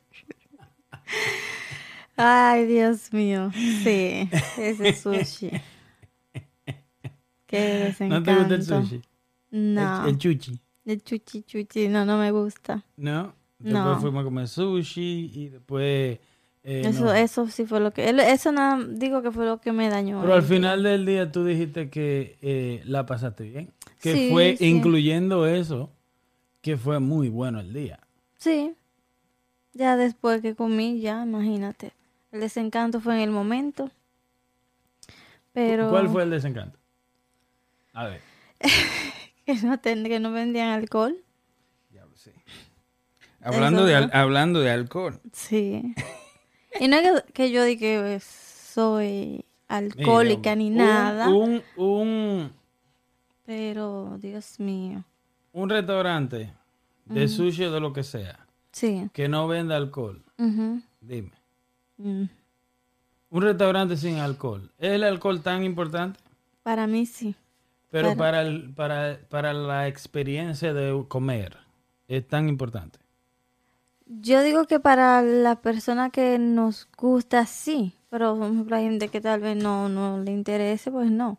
[2.17, 3.51] Ay, Dios mío.
[3.53, 5.51] Sí, ese sushi.
[7.47, 8.25] Qué ¿No desencanto.
[8.33, 9.03] te gusta el sushi?
[9.51, 10.61] No, El, el chuchi.
[10.87, 12.85] el chuchi chuchi, no, no me gusta.
[12.97, 13.35] ¿No?
[13.59, 14.01] Después No.
[14.01, 16.19] fuimos a comer sushi y después...
[16.65, 17.13] eh, eso, no.
[17.15, 20.21] eso sí fue lo que, eso nada, digo que fue lo que me dañó.
[20.21, 23.71] Pero al final del día tú dijiste que eh, la pasaste bien.
[24.01, 24.67] Que Sí, fue, sí.
[24.69, 25.91] incluyendo eso,
[26.61, 28.01] que fue muy bueno el día.
[28.37, 28.75] Sí.
[29.73, 31.93] Ya después que comí, ya, imagínate.
[32.33, 33.91] El desencanto fue en el momento.
[35.53, 36.79] Pero ¿Cuál fue el desencanto?
[37.93, 38.21] A ver.
[39.47, 41.17] que no, ten- que no vendían alcohol.
[41.91, 42.31] Ya, pues, sí.
[43.41, 44.19] Hablando, de, al- ¿no?
[44.19, 45.21] hablando de alcohol.
[45.33, 45.95] Sí.
[46.81, 51.63] y no es que, que yo diga que soy alcohólica Mira, ni un- nada, Un,
[51.77, 52.53] un,
[53.45, 55.05] pero Dios mío.
[55.53, 56.53] un restaurante
[57.07, 59.09] de sushi o de lo que sea Sí.
[59.15, 60.23] que no venda alcohol.
[61.01, 61.33] Dime.
[61.99, 62.25] Mm.
[63.29, 64.71] Un restaurante sin alcohol.
[64.79, 66.21] ¿Es el alcohol tan importante?
[66.63, 67.35] Para mí sí.
[67.91, 71.57] Pero para, el, para, para la experiencia de comer
[72.09, 72.99] es tan importante.
[74.07, 79.09] Yo digo que para la persona que nos gusta sí, pero por ejemplo, hay gente
[79.09, 81.39] que tal vez no, no le interese, pues no.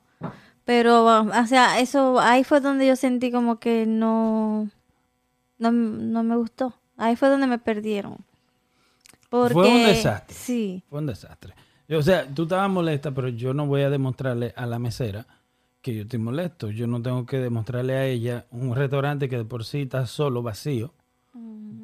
[0.65, 4.69] Pero, o sea, eso, ahí fue donde yo sentí como que no,
[5.59, 6.73] no, no me gustó.
[6.97, 8.17] Ahí fue donde me perdieron.
[9.29, 10.35] Porque, Fue un desastre.
[10.35, 11.53] Sí, Fue un desastre.
[11.89, 15.25] O sea, tú estabas molesta, pero yo no voy a demostrarle a la mesera
[15.81, 16.69] que yo estoy molesto.
[16.69, 20.41] Yo no tengo que demostrarle a ella un restaurante que de por sí está solo,
[20.41, 20.93] vacío.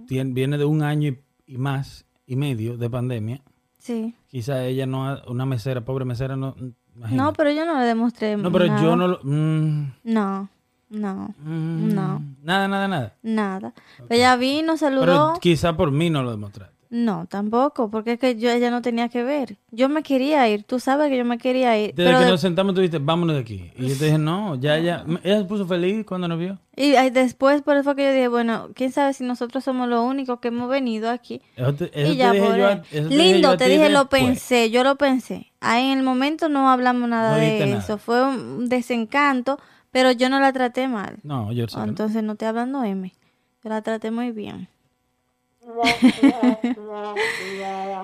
[0.08, 1.20] Tien- viene de un año y,
[1.54, 3.42] y más y medio de pandemia.
[3.80, 4.14] sí.
[4.28, 6.56] Quizá ella no, ha- una mesera, pobre mesera, no.
[6.96, 7.16] imagínate.
[7.16, 8.82] No, pero yo no le demostré No, pero nada.
[8.82, 9.20] yo no lo.
[9.24, 10.50] mm, No,
[10.90, 12.22] no, mm, No.
[12.42, 13.14] Nada, nada, nada.
[13.22, 13.74] nada.
[14.10, 15.34] Ella vino, Pero saludó.
[15.40, 16.74] quizá por mí no lo demostraste.
[16.96, 19.58] No, tampoco, porque es que yo ella no tenía que ver.
[19.72, 21.88] Yo me quería ir, tú sabes que yo me quería ir.
[21.96, 23.72] Desde pero que de- nos sentamos, tú dijiste, vámonos de aquí.
[23.76, 25.04] Y yo te dije, no, ya, ya.
[25.24, 26.60] Ella se puso feliz cuando nos vio.
[26.76, 30.06] Y después, por eso fue que yo dije, bueno, quién sabe si nosotros somos los
[30.06, 31.42] únicos que hemos venido aquí.
[31.56, 34.24] Eso te, eso y ya, por a- eso te Lindo, te dije, lo después.
[34.26, 35.52] pensé, yo lo pensé.
[35.62, 37.80] Ahí en el momento no hablamos nada No de dijiste nada.
[37.82, 39.58] eso, fue un desencanto,
[39.90, 41.18] pero yo no la traté mal.
[41.24, 41.84] No, yo no.
[41.86, 43.12] Entonces no te hablando M.
[43.64, 44.68] Yo la traté muy bien.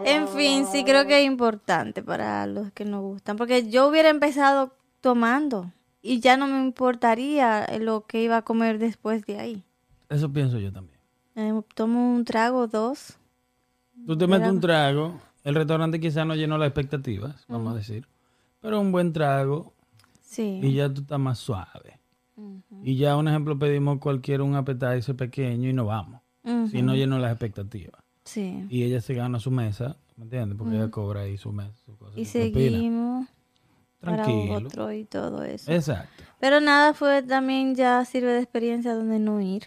[0.05, 4.09] En fin, sí creo que es importante para los que nos gustan, porque yo hubiera
[4.09, 9.63] empezado tomando y ya no me importaría lo que iba a comer después de ahí.
[10.09, 10.99] Eso pienso yo también.
[11.35, 13.17] Eh, tomo un trago, dos.
[14.05, 18.07] Tú te metes un trago, el restaurante quizá no llenó las expectativas, vamos a decir,
[18.61, 19.73] pero un buen trago
[20.21, 20.59] Sí.
[20.61, 21.99] y ya tú estás más suave.
[22.83, 26.21] Y ya, un ejemplo, pedimos cualquier un appetizer pequeño y nos vamos.
[26.71, 28.01] Si no llenó las expectativas.
[28.23, 28.65] Sí.
[28.69, 30.57] Y ella se gana su mesa, ¿me entiendes?
[30.57, 32.19] Porque ella cobra ahí su mesa, su cosa.
[32.19, 32.53] Y su propina.
[32.53, 33.27] seguimos
[34.01, 34.67] para Tranquilo.
[34.67, 35.71] otro y todo eso.
[35.71, 36.23] Exacto.
[36.39, 39.63] Pero nada, fue también ya sirve de experiencia donde no ir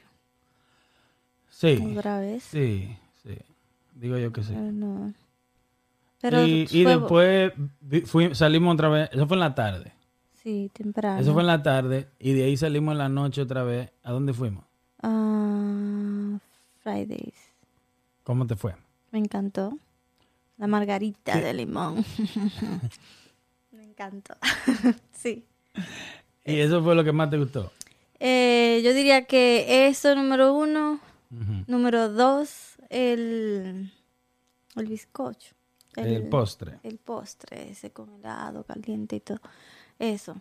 [1.49, 2.43] Sí, otra vez.
[2.45, 3.37] sí, sí.
[3.95, 4.53] Digo yo que sí.
[4.55, 5.13] Pero no.
[6.21, 7.53] Pero y después
[8.07, 9.93] fui- salimos otra vez, eso fue en la tarde.
[10.43, 11.21] Sí, temprano.
[11.21, 13.91] Eso fue en la tarde y de ahí salimos en la noche otra vez.
[14.03, 14.65] ¿A dónde fuimos?
[15.03, 15.32] Ah,
[16.83, 17.35] Fridays.
[18.25, 18.75] ¿Cómo te fue?
[19.11, 19.79] Me encantó.
[20.59, 22.05] La margarita de limón.
[23.73, 24.35] Me encantó.
[25.13, 25.45] sí.
[26.45, 27.73] Y eso fue lo que más te gustó.
[28.21, 31.01] Eh, yo diría que eso número uno.
[31.67, 33.91] Número dos, el,
[34.77, 35.55] el bizcocho.
[35.97, 36.79] El postre.
[36.83, 39.41] El postre, ese con helado, caliente y todo.
[39.99, 40.37] Eso.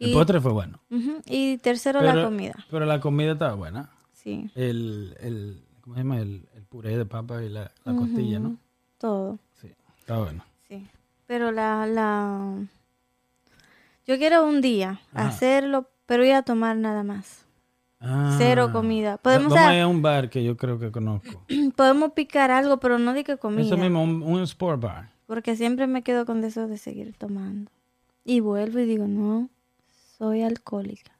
[0.00, 0.80] El Y- postre fue bueno.
[1.26, 2.54] Y tercero, Pero- la comida.
[2.70, 3.90] Pero la comida estaba buena.
[4.12, 4.50] Sí.
[4.56, 6.18] El, el, ¿cómo se llama?
[6.20, 8.56] El, el puré de papa y la, la costilla, ¿no?
[8.98, 9.38] Todo.
[9.60, 9.68] Sí,
[9.98, 10.44] estaba bueno.
[10.68, 10.86] Sí.
[11.26, 12.54] Pero la, la...
[14.06, 15.28] Yo quiero un día Ajá.
[15.28, 17.44] hacerlo, pero ir a tomar nada más.
[18.00, 18.34] Ah.
[18.36, 19.16] Cero comida.
[19.18, 21.44] Podemos, Vamos a- a ir a un bar que yo creo que conozco.
[21.76, 23.62] podemos picar algo, pero no de que comida.
[23.66, 25.10] Eso mismo, un, un sport bar.
[25.26, 27.70] Porque siempre me quedo con eso de seguir tomando.
[28.24, 29.48] Y vuelvo y digo, no,
[30.18, 31.12] soy alcohólica.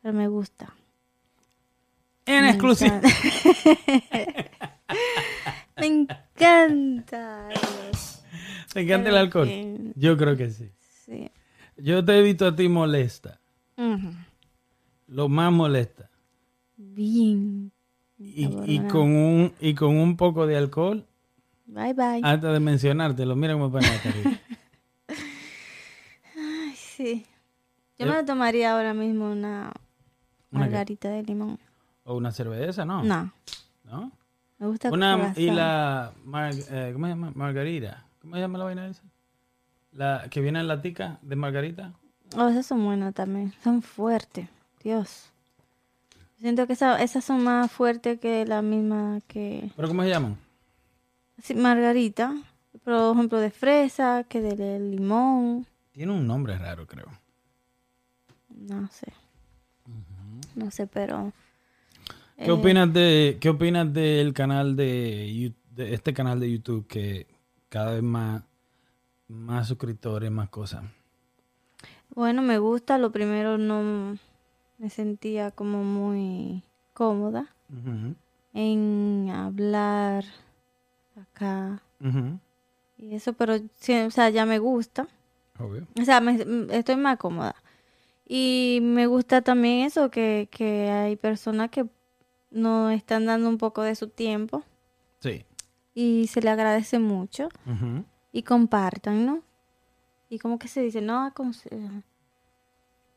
[0.00, 0.72] Pero me gusta.
[2.26, 3.00] En Me exclusiva.
[3.00, 4.50] encanta.
[5.80, 7.48] me encanta.
[8.72, 9.48] ¿Te encanta el alcohol?
[9.94, 10.70] Yo creo que sí.
[11.04, 11.30] Sí.
[11.76, 13.40] Yo te he visto a ti molesta.
[15.06, 16.10] Lo más molesta.
[16.76, 17.70] Bien.
[18.18, 21.06] Y, con un y con un poco de alcohol,
[21.66, 22.20] Bye bye.
[22.22, 24.40] antes de mencionártelo, mira cómo pone la carita.
[26.36, 27.26] Ay, sí.
[27.98, 29.72] Yo Yo- me tomaría ahora mismo una
[30.50, 31.58] margarita de limón.
[32.06, 33.02] O una cerveza, ¿no?
[33.02, 33.30] No,
[33.84, 34.12] ¿No?
[34.58, 37.32] me gusta Una, y la mar- eh, ¿cómo se llama?
[37.34, 38.04] Margarita.
[38.22, 39.02] ¿Cómo se llama la vaina esa?
[39.92, 41.92] La que viene en la tica de margarita.
[42.36, 43.52] Oh, esas son buenas también.
[43.62, 44.48] Son fuertes.
[44.82, 45.30] Dios.
[46.38, 49.70] Siento que esa- esas son más fuertes que la misma que...
[49.74, 50.36] ¿Pero cómo se llaman?
[51.42, 52.34] Sí, margarita.
[52.84, 55.66] Por ejemplo, de fresa, que de limón.
[55.92, 57.08] Tiene un nombre raro, creo.
[58.50, 59.12] No sé.
[60.54, 61.32] No sé, pero...
[62.36, 67.26] ¿Qué eh, opinas de qué opinas del canal de, de este canal de YouTube que
[67.68, 68.42] cada vez más
[69.28, 70.84] más suscriptores, más cosas?
[72.14, 72.98] Bueno, me gusta.
[72.98, 74.16] Lo primero no
[74.78, 76.62] me sentía como muy
[76.94, 77.54] cómoda
[78.54, 80.24] en hablar
[81.20, 81.82] acá
[82.98, 85.06] y eso, pero sí, o sea, ya me gusta.
[85.58, 85.86] Obvio.
[86.00, 87.54] O sea, me- m- estoy más cómoda.
[88.28, 91.86] Y me gusta también eso, que, que hay personas que
[92.50, 94.62] nos están dando un poco de su tiempo
[95.20, 95.44] Sí.
[95.94, 97.48] y se le agradece mucho
[98.32, 99.42] y compartan, ¿no?
[100.28, 101.32] Y como que se dice, no,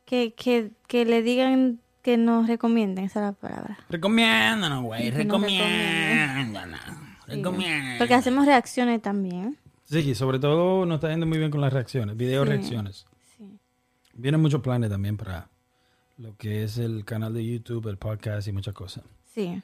[0.06, 3.78] que, que, que le digan que nos recomienden, esa es la palabra.
[3.90, 5.12] Recomiéndanos, güey.
[5.12, 6.80] Recomiéndanos.
[7.28, 7.36] Sí.
[7.36, 7.98] Recomiéndanos.
[8.00, 9.58] Porque hacemos reacciones también.
[9.84, 12.50] Sí, sobre todo nos está yendo muy bien con las reacciones, video Sí.
[12.50, 13.06] reacciones.
[13.38, 13.60] Sí.
[14.14, 15.50] Vienen muchos planes también para
[16.18, 19.04] lo que es el canal de YouTube, el podcast y muchas cosas.
[19.40, 19.62] Sí.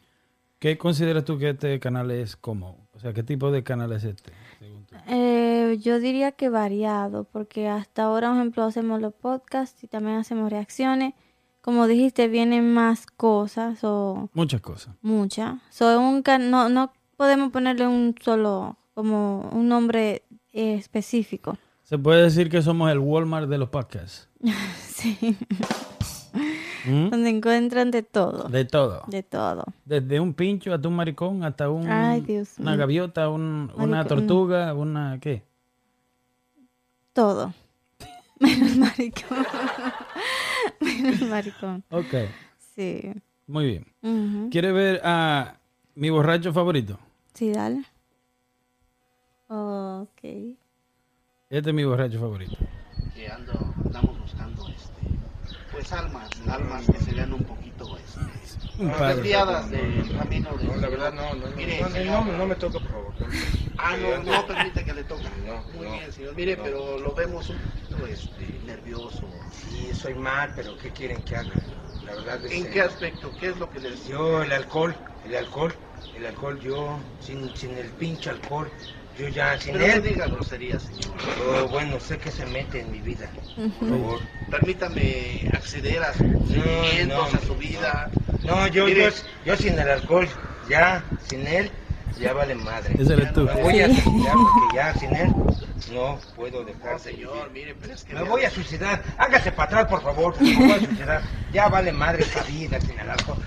[0.59, 2.87] ¿Qué consideras tú que este canal es como?
[2.93, 4.31] O sea, ¿qué tipo de canal es este?
[4.59, 4.95] según tú?
[5.09, 10.15] Eh, yo diría que variado, porque hasta ahora, por ejemplo, hacemos los podcasts y también
[10.17, 11.13] hacemos reacciones.
[11.61, 14.95] Como dijiste, vienen más cosas o Muchas cosas.
[15.01, 15.55] muchas.
[15.71, 21.57] So, un can- no, no podemos ponerle un solo, como un nombre eh, específico.
[21.83, 24.29] Se puede decir que somos el Walmart de los podcasts.
[24.79, 25.37] sí.
[26.87, 27.09] ¿Mm?
[27.09, 28.47] Donde encuentran de todo.
[28.49, 29.03] De todo.
[29.07, 29.63] De todo.
[29.85, 32.79] Desde un pincho hasta un maricón, hasta un, Ay, Dios una mío.
[32.79, 34.17] gaviota, un- una Maricón.
[34.19, 35.19] tortuga, una...
[35.19, 35.43] ¿Qué?
[37.13, 37.53] Todo.
[38.39, 39.45] Menos maricón.
[40.81, 41.83] Menos maricón.
[41.89, 42.13] Ok,
[42.75, 43.13] Sí.
[43.47, 43.85] muy bien.
[44.01, 44.49] Ujú.
[44.49, 45.57] ¿Quieres ver a
[45.95, 46.99] mi borracho favorito?
[47.33, 47.83] Sí, dale.
[49.47, 50.19] Ok.
[51.49, 52.57] Este es mi borracho favorito.
[53.13, 53.53] que ando,
[55.91, 61.13] almas, almas que se vean un poquito este, desviadas del camino de No, la verdad
[61.13, 62.25] no, no, Mire, no, no, señor.
[62.25, 63.13] no, no me toca, por favor.
[63.77, 65.23] Ah, no, no permite que le toque.
[65.45, 66.35] No, Muy no, bien, señor.
[66.35, 66.63] Mire, no.
[66.63, 69.21] pero lo vemos un poquito este, nervioso.
[69.51, 71.51] Sí, soy mal, pero ¿qué quieren que haga?
[72.05, 73.31] La verdad es ¿En que qué aspecto?
[73.39, 74.95] ¿Qué es lo que les Yo, el alcohol,
[75.25, 75.73] el alcohol,
[76.15, 78.69] el alcohol, yo, sin, sin el pinche alcohol,
[79.17, 81.15] yo ya, sin Pero no él, diga groserías, señor.
[81.63, 83.27] oh, bueno, sé que se mete en mi vida,
[83.79, 84.19] por favor.
[84.51, 86.25] Permítame acceder a sus
[87.07, 88.09] no, a su vida.
[88.43, 89.05] No, yo, Mire.
[89.05, 89.09] yo,
[89.45, 90.27] yo sin el alcohol,
[90.69, 91.71] ya, sin él,
[92.19, 92.93] ya vale madre.
[92.99, 93.45] Ese eres tú.
[93.45, 95.33] Me voy a suicidar porque ya sin él
[95.93, 96.93] no puedo No, dejar.
[96.93, 97.67] de señor, vivir.
[97.67, 98.13] mire, pero es que...
[98.15, 99.01] Me voy a suicidar.
[99.17, 100.35] Hágase para atrás, por favor.
[100.41, 101.21] Me voy a suicidar.
[101.53, 103.37] Ya vale madre esta vida sin el alcohol.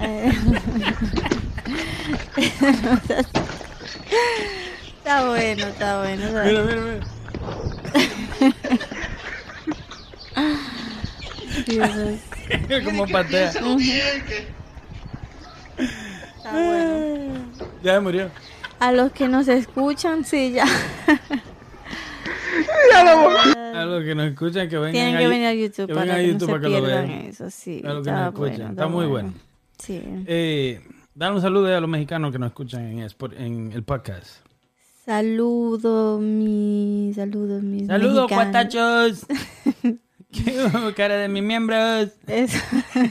[4.98, 6.24] Está bueno, está bueno.
[6.26, 6.82] está Mira, bueno.
[6.82, 7.00] mira,
[11.94, 12.10] mira.
[12.68, 13.52] Dios, cómo patea.
[13.52, 14.46] Que-
[16.36, 17.34] está bueno.
[17.82, 18.30] Ya se murió.
[18.78, 20.64] A los que nos escuchan, sí, ya.
[23.74, 25.94] A los que nos escuchan, que vengan Tienen a que Yu- venir a YouTube que
[25.94, 27.20] para vengan a que YouTube no se para que lo pierdan vean.
[27.26, 27.82] eso, sí.
[27.84, 28.56] A los que está nos escuchan.
[28.58, 29.34] bueno, Está muy bueno.
[29.78, 30.02] Sí.
[30.26, 30.80] Eh,
[31.20, 34.38] dar un saludo a los mexicanos que nos escuchan en, el podcast.
[35.04, 37.14] Saludos, mis.
[37.14, 37.86] Saludos, mis.
[37.86, 39.26] Saludos, cuatachos.
[40.32, 42.08] Qué cara de mis miembros.
[42.26, 42.58] Eso.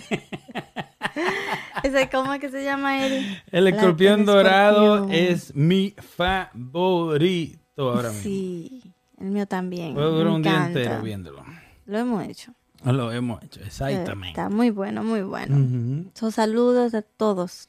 [1.84, 3.44] Ese, ¿Cómo es que se llama él?
[3.52, 5.12] El escorpión dorado escorpión.
[5.12, 7.60] es mi favorito
[7.92, 8.24] ahora mismo.
[8.24, 8.82] Sí,
[9.20, 9.94] el mío también.
[9.94, 11.46] Puedo durar un día entero viéndolo.
[11.86, 12.56] Lo hemos hecho.
[12.84, 14.30] Lo hemos hecho, exactamente.
[14.30, 16.10] Está muy bueno, muy bueno.
[16.16, 17.69] So, saludos a todos.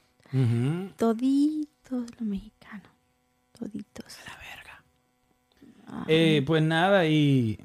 [0.97, 2.87] Toditos los mexicanos.
[3.57, 4.17] Toditos.
[5.87, 7.59] Ah, Eh, pues nada, y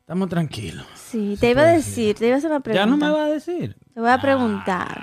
[0.00, 0.86] estamos tranquilos.
[0.94, 2.82] sí, te iba a decir, te iba a hacer una pregunta.
[2.84, 3.76] Ya no me va a decir.
[3.92, 5.02] Te voy a preguntar.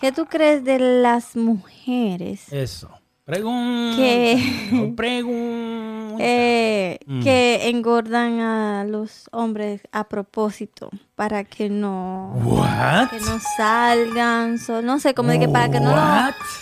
[0.00, 2.90] ¿Qué tú crees de las mujeres Eso.
[3.30, 3.96] Pregunta.
[3.96, 6.16] que, Pregunta.
[6.24, 7.22] eh, Mm.
[7.22, 13.08] que engordan a los hombres a propósito para que no What?
[13.10, 15.96] que no salgan, so- no sé, como de que para que no lo,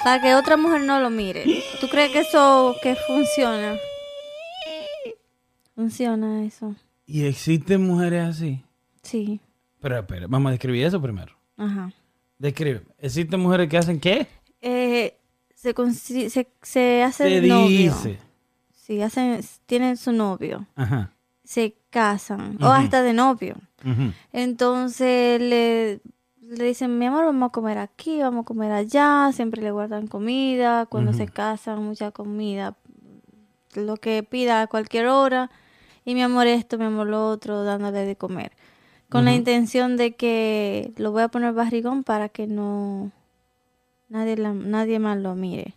[0.05, 1.45] para que otra mujer no lo mire.
[1.81, 3.77] ¿Tú crees que eso que funciona?
[5.75, 6.75] Funciona eso.
[7.07, 8.63] ¿Y existen mujeres así?
[9.03, 9.41] Sí.
[9.81, 11.33] Pero espera, vamos a describir eso primero.
[11.57, 11.93] Ajá.
[12.39, 12.83] Describe.
[12.99, 14.27] ¿Existen mujeres que hacen qué?
[14.61, 15.15] Eh,
[15.61, 17.67] se, se, se hace Se novio.
[17.69, 18.19] dice.
[18.75, 20.67] Sí, hacen, tienen su novio.
[20.77, 21.13] Aja.
[21.45, 22.59] Se casan.
[22.63, 23.57] O hasta de novio.
[24.33, 26.01] Entonces le,
[26.43, 29.31] le dicen, mi amor, vamos a comer aquí, vamos a comer allá.
[29.33, 30.87] Siempre le guardan comida.
[30.87, 32.77] Cuando se casan, mucha comida.
[33.75, 35.51] Lo que pida a cualquier hora.
[36.05, 38.53] Y mi amor esto, mi amor lo otro, dándole de comer.
[39.11, 43.11] Con la intención de que lo voy a poner barrigón para que no
[44.09, 45.75] nadie, la- nadie más lo mire.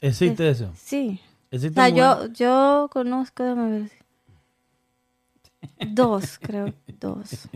[0.00, 0.72] ¿Existe eso?
[0.76, 1.20] Sí.
[1.50, 3.90] O ¿Existe sea, yo, yo conozco, ver.
[5.80, 7.48] Dos, creo, dos.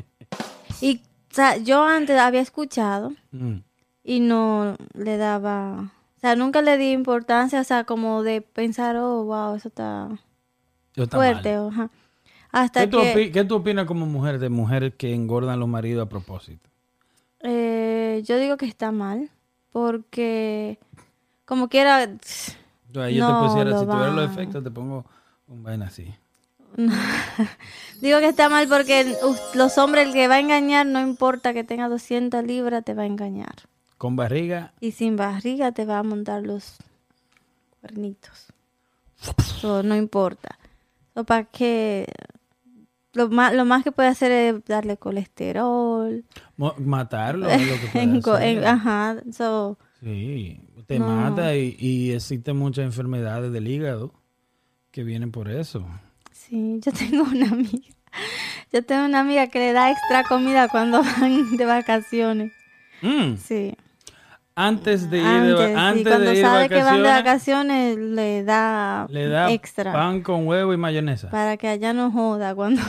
[0.81, 3.59] Y, o sea, yo antes había escuchado Mm.
[4.05, 8.97] y no le daba, o sea, nunca le di importancia, o sea, como de pensar,
[8.97, 10.09] oh, wow, eso está
[11.17, 11.69] fuerte, mal.
[11.73, 11.91] ajá.
[12.51, 15.69] Hasta ¿Qué, tú que, opi- qué tú opinas como mujer de mujeres que engordan los
[15.69, 16.69] maridos a propósito?
[17.41, 19.31] eh, yo digo que está mal,
[19.79, 20.79] porque
[21.45, 22.19] como quiera, No, te
[22.93, 25.05] pusiera, lo si tuviera los efectos, te pongo
[25.47, 26.15] un vaina así.
[28.01, 29.17] digo que está mal porque
[29.55, 33.05] los hombres, el que va a engañar, no importa que tenga 200 libras, te va
[33.05, 33.55] a engañar.
[33.97, 36.77] Con barriga, Y sin barriga te va a montar los
[37.81, 38.47] cuernitos.
[39.61, 40.59] So, no importa.
[41.15, 42.07] So, para que
[43.15, 46.25] lo más, lo más que puede hacer es darle colesterol.
[46.57, 48.59] mo- matarlo es lo que puede En hacer.
[48.59, 49.17] en- ajá.
[49.33, 51.09] So, Sí, te No.
[51.09, 54.15] mata y, y existen muchas enfermedades del hígado
[54.93, 55.85] que vienen por eso.
[56.33, 57.89] sí, yo tengo una amiga.
[58.73, 62.53] Yo tengo una amiga que le da extra comida cuando van de vacaciones.
[63.03, 63.75] Mm, Sí.
[64.61, 68.43] Antes de ir Antes, de, antes cuando de ir sabe que van de vacaciones, le
[68.43, 69.93] da, le da extra.
[69.93, 71.31] pan con huevo y mayonesa.
[71.31, 72.83] Para que allá no joda cuando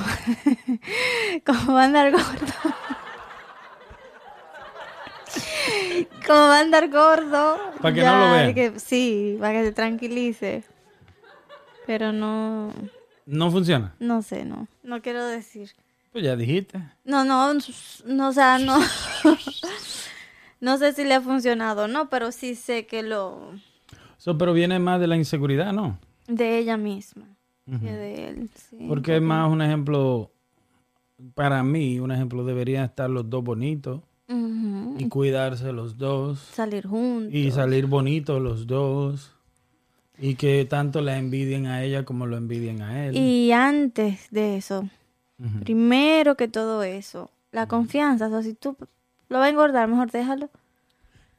[1.46, 2.26] como va a andar gordo.
[6.26, 7.60] como va a andar gordo.
[7.84, 10.64] Pa' que no lo que- sí, para que se tranquilice.
[11.86, 12.74] Pero no,
[13.28, 13.94] No funciona.
[14.00, 14.68] no sé, no.
[14.82, 15.70] No quiero decir.
[16.12, 16.80] Pues ya dijiste.
[17.06, 17.54] No, no,
[18.06, 18.80] no, o sea, no.
[20.62, 23.52] no sé si le ha funcionado o no, pero sí sé que lo.
[24.18, 25.98] Eso, pero viene más de la inseguridad, ¿no?
[26.28, 27.26] de ella misma.
[27.66, 28.86] Que de él, sí.
[28.88, 30.32] Porque es más un ejemplo,
[31.36, 34.02] para mí, un ejemplo, deberían estar los dos bonitos
[34.98, 37.34] y cuidarse los dos Salir juntos.
[37.34, 39.34] y salir bonitos los dos
[40.20, 43.16] y que tanto la envidien a ella como lo envidien a él.
[43.16, 44.88] Y antes de eso,
[45.64, 48.28] primero que todo eso, la confianza.
[48.28, 48.76] O sea, si tú
[49.30, 50.50] lo vas a engordar, mejor déjalo.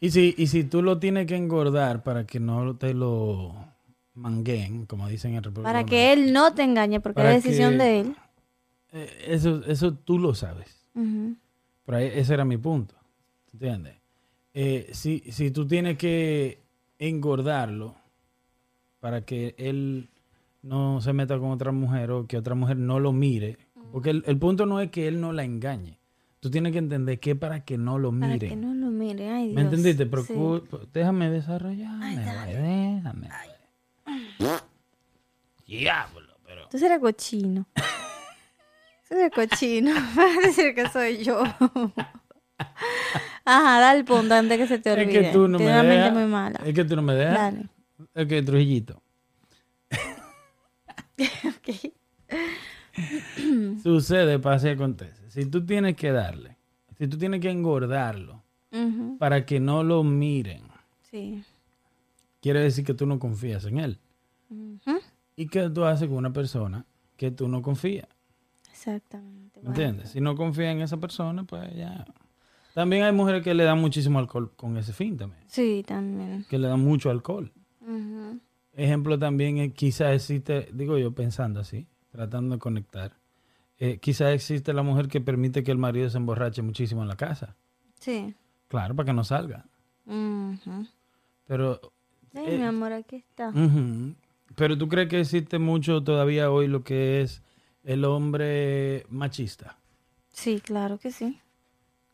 [0.01, 3.55] Y si, y si tú lo tienes que engordar para que no te lo
[4.15, 7.79] manguen, como dicen en República Para que él no te engañe, porque es decisión que-
[7.79, 8.17] de él.
[8.93, 10.89] Eh, Eso, eso tú lo sabes.
[11.85, 12.95] Por ahí, ese era mi punto.
[13.53, 13.95] ¿Entiendes?
[14.55, 16.61] Eh, si, si tú tienes que
[16.99, 17.95] engordarlo
[19.01, 20.09] para que él
[20.63, 23.59] no se meta con otra mujer o que otra mujer no lo mire,
[23.93, 25.99] porque el, el punto no es que él no la engañe.
[26.41, 28.49] Tú tienes que entender que es para que no lo Para miren.
[28.51, 29.29] que no lo mire.
[29.31, 29.75] Ay, ¿Me Dios.
[29.75, 30.05] entendiste?
[30.05, 30.11] Sí.
[30.11, 33.29] Procu- Déjame desarrollarme, güey, déjame.
[34.39, 34.51] güey.
[35.67, 36.67] Diablo, pero...
[36.69, 37.67] Tú eres cochino.
[39.09, 39.93] Tú eres cochino.
[40.17, 41.43] Vas a decir que soy yo.
[43.45, 45.21] Ajá, da el punto antes que se te Es olvide.
[45.23, 46.13] que tú no me mente dejas.
[46.15, 46.61] muy mala.
[46.65, 47.35] Es que tú no me dejas.
[47.35, 47.69] Dale.
[48.15, 49.03] Es que Trujillito.
[51.45, 51.93] Ok.
[53.83, 55.20] Sucede, pasa y acontece.
[55.31, 56.57] Si tú tienes que darle,
[56.99, 58.43] si tú tienes que engordarlo
[59.19, 60.63] para que no lo miren,
[61.03, 61.43] Sí.
[62.41, 63.99] quiere decir que tú no confías en él.
[65.37, 66.85] ¿Y qué tú haces con una persona
[67.17, 68.09] que tú no confías?
[68.71, 69.61] Exactamente.
[69.61, 69.81] ¿Me bueno.
[69.83, 70.11] entiendes?
[70.11, 72.05] Si no confías en esa persona, pues ya.
[72.75, 75.43] También hay mujeres que le dan muchísimo alcohol con ese fin también.
[75.49, 76.45] Sí, también.
[76.49, 77.53] Que le dan mucho alcohol.
[78.73, 83.13] Ejemplo también, es, quizás existe, digo yo pensando así, tratando de conectar.
[83.81, 87.17] Eh, quizás existe la mujer que permite que el marido se emborrache muchísimo en la
[87.17, 87.57] casa.
[87.99, 88.35] Sí.
[88.69, 89.67] Claro, para que no salga.
[91.47, 91.81] Pero,
[92.35, 93.53] Ay, Eh, mi amor, aquí está.
[94.55, 97.43] pero tú crees que existe mucho todavía hoy lo que es
[97.83, 99.77] el hombre machista.
[100.33, 101.41] Sí, claro que sí.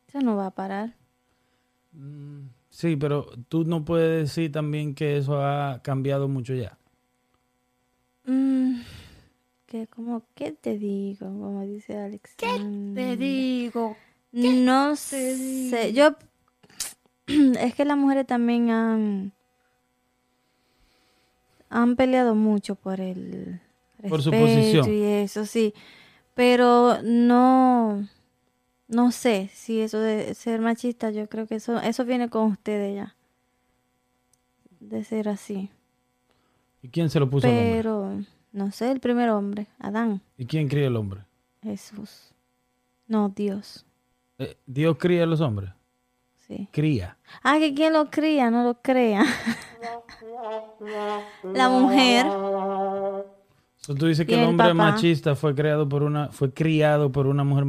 [0.09, 0.95] Eso no va a parar.
[1.93, 6.77] Mm, Sí, pero tú no puedes decir también que eso ha cambiado mucho ya.
[8.27, 8.81] Mm,
[9.67, 11.27] que como, ¿qué te digo?
[11.27, 12.37] Como dice Alex.
[12.37, 13.97] Te digo.
[14.33, 15.93] No sé.
[15.93, 16.17] Yo.
[17.61, 19.33] Es que las mujeres también han.
[21.69, 23.61] Han peleado mucho por el.
[24.09, 24.93] Por su posición.
[24.93, 25.75] Y eso, sí.
[26.35, 28.09] Pero no.
[28.89, 32.95] No sé si eso de ser machista, yo creo que eso, eso viene con ustedes
[32.95, 33.17] ya.
[34.79, 35.71] De ser así.
[36.83, 38.27] ¿Y quién se lo puso al hombre?
[38.57, 41.21] No sé, el primer hombre, Adán, ¿Y quién cría el hombre?
[41.63, 42.33] Jesús.
[43.07, 43.85] No, Dios.
[44.39, 45.71] Eh, Dios cría a los hombres.
[46.47, 46.67] Sí.
[46.73, 47.19] Cría.
[47.43, 49.25] Ah, que quien lo cría, no lo crea.
[51.43, 52.27] La mujer.
[53.79, 54.75] So, tú dices que el el hombre papá.
[54.75, 57.67] machista fue creado por una, fue criado por una mujer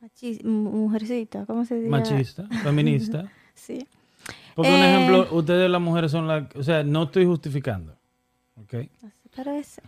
[0.00, 1.88] machi- mu- mujercita, ¿cómo se dice?
[1.88, 3.30] machista, feminista.
[3.54, 3.86] Sí.
[4.54, 4.94] Porque un Eh.
[4.94, 7.92] ejemplo, ustedes las mujeres son las, o sea, no estoy justificando.
[8.56, 8.70] ¿Ok?
[8.70, 8.88] Pero
[9.48, 9.82] ese.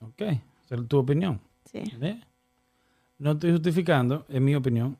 [0.00, 0.20] Ok.
[0.64, 1.40] Esa es tu opinión.
[1.64, 1.82] Sí.
[2.00, 2.20] ¿eh?
[3.18, 4.96] No estoy justificando, es mi opinión.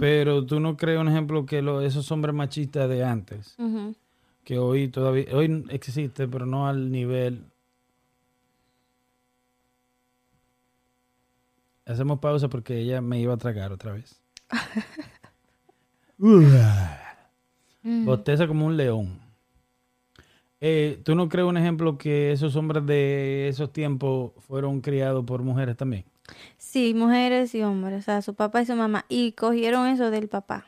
[0.00, 3.56] Pero tú no crees, un ejemplo, que lo- esos hombres machistas de antes,
[4.42, 7.44] que hoy todavía, hoy existe, pero no al nivel.
[11.86, 14.20] Hacemos pausa porque ella me iba a tragar otra vez.
[17.82, 18.04] Mm.
[18.04, 19.18] Bosteza como un león.
[20.60, 25.42] Eh, ¿Tú no crees, un ejemplo, que esos hombres de esos tiempos fueron criados por
[25.42, 26.04] mujeres también?
[26.58, 29.04] Sí, mujeres y hombres, o sea, su papá y su mamá.
[29.08, 30.66] Y cogieron eso del papá.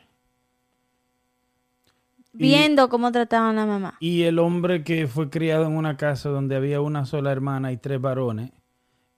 [2.33, 3.97] Y- Viendo cómo trataban a la mamá.
[3.99, 7.77] Y el hombre que fue criado en una casa donde había una sola hermana y
[7.77, 8.51] tres varones,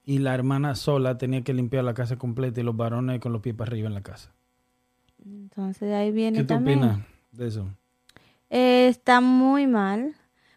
[0.04, 3.40] y la hermana sola tenía que limpiar la casa completa y los varones con los
[3.40, 4.32] pies para arriba en la casa.
[5.24, 6.78] Entonces de ahí viene ¿Qué tú también.
[6.78, 7.00] opinas
[7.32, 7.66] de eso?
[8.50, 10.14] Eh, está muy mal.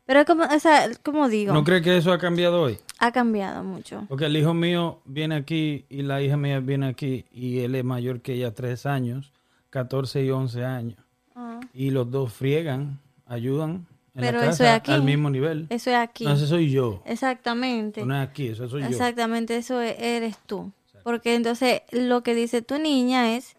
[0.10, 2.80] Pero es como, o sea, como digo, ¿No crees que eso ha cambiado hoy?
[2.98, 4.06] ha cambiado mucho.
[4.10, 7.84] Porque el hijo mío viene aquí y la hija mía viene aquí y él es
[7.84, 9.32] mayor que ella tres años,
[9.70, 10.98] 14 y 11 años.
[11.36, 12.98] Ah, Y los dos friegan,
[13.28, 13.86] ayudan
[14.16, 14.92] en Pero la eso casa es aquí.
[14.94, 15.68] al mismo nivel.
[15.70, 16.26] Eso es aquí.
[16.26, 17.04] No, ese soy yo.
[17.06, 18.04] Exactamente.
[18.04, 18.88] No es aquí, eso soy yo.
[18.88, 20.72] Exactamente, eso e- eres tú.
[21.04, 23.56] Porque entonces lo que dice tu niña es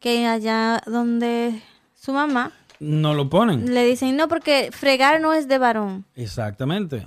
[0.00, 1.62] que allá donde
[1.94, 3.74] su mamá No lo ponen.
[3.74, 6.04] le dicen, no, porque fregar no es de varón.
[6.14, 7.06] Exactamente.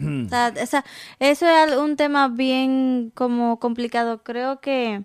[0.00, 0.84] O sea, o sea,
[1.18, 4.22] eso es un tema bien como complicado.
[4.22, 5.02] Creo que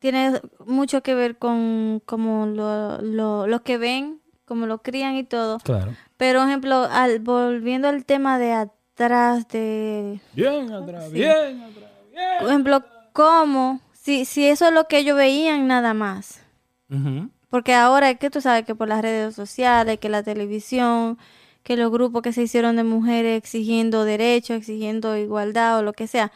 [0.00, 5.22] tiene mucho que ver con como lo, lo, lo que ven, como lo crían y
[5.22, 5.58] todo.
[5.60, 5.94] Claro.
[6.16, 12.28] Pero, ejemplo, al, volviendo al tema de atrás, de Bien atrás, bien atrás, bien.
[12.40, 13.80] Por ejemplo, ¿cómo?
[13.92, 16.42] Si, si eso es lo que ellos veían nada más.
[17.52, 21.18] Porque ahora es que tú sabes que por las redes sociales, que la televisión,
[21.62, 26.06] que los grupos que se hicieron de mujeres exigiendo derechos, exigiendo igualdad o lo que
[26.06, 26.32] sea.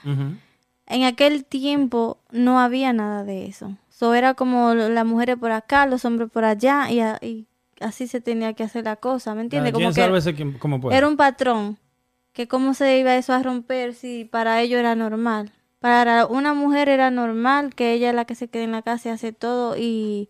[0.87, 3.73] En aquel tiempo no había nada de eso.
[3.89, 7.47] So era como las mujeres por acá, los hombres por allá y, a- y
[7.81, 9.73] así se tenía que hacer la cosa, ¿me entiendes?
[9.73, 10.97] Como que sálvese quien- como puede.
[10.99, 11.79] era un patrón.
[12.35, 15.51] Que cómo se iba eso a romper si para ellos era normal.
[15.81, 19.09] Para una mujer era normal que ella es la que se quede en la casa
[19.09, 20.29] y hace todo y,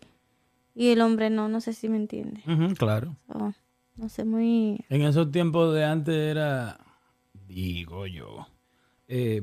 [0.77, 1.49] y el hombre no.
[1.49, 2.41] No sé si me entiende.
[2.77, 3.15] Claro.
[3.27, 3.53] So,
[3.97, 4.85] no sé, muy...
[4.89, 6.79] En esos tiempos de antes era,
[7.47, 8.47] digo yo,
[9.07, 9.41] eh,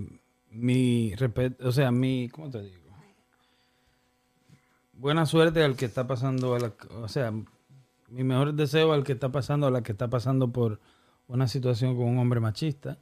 [0.50, 2.84] mi respeto, o sea, mi, ¿cómo te digo?
[4.92, 6.72] Buena suerte al que está pasando, a la,
[7.02, 10.80] o sea, mi mejor deseo al que está pasando, a la que está pasando por
[11.26, 12.98] una situación con un hombre machista.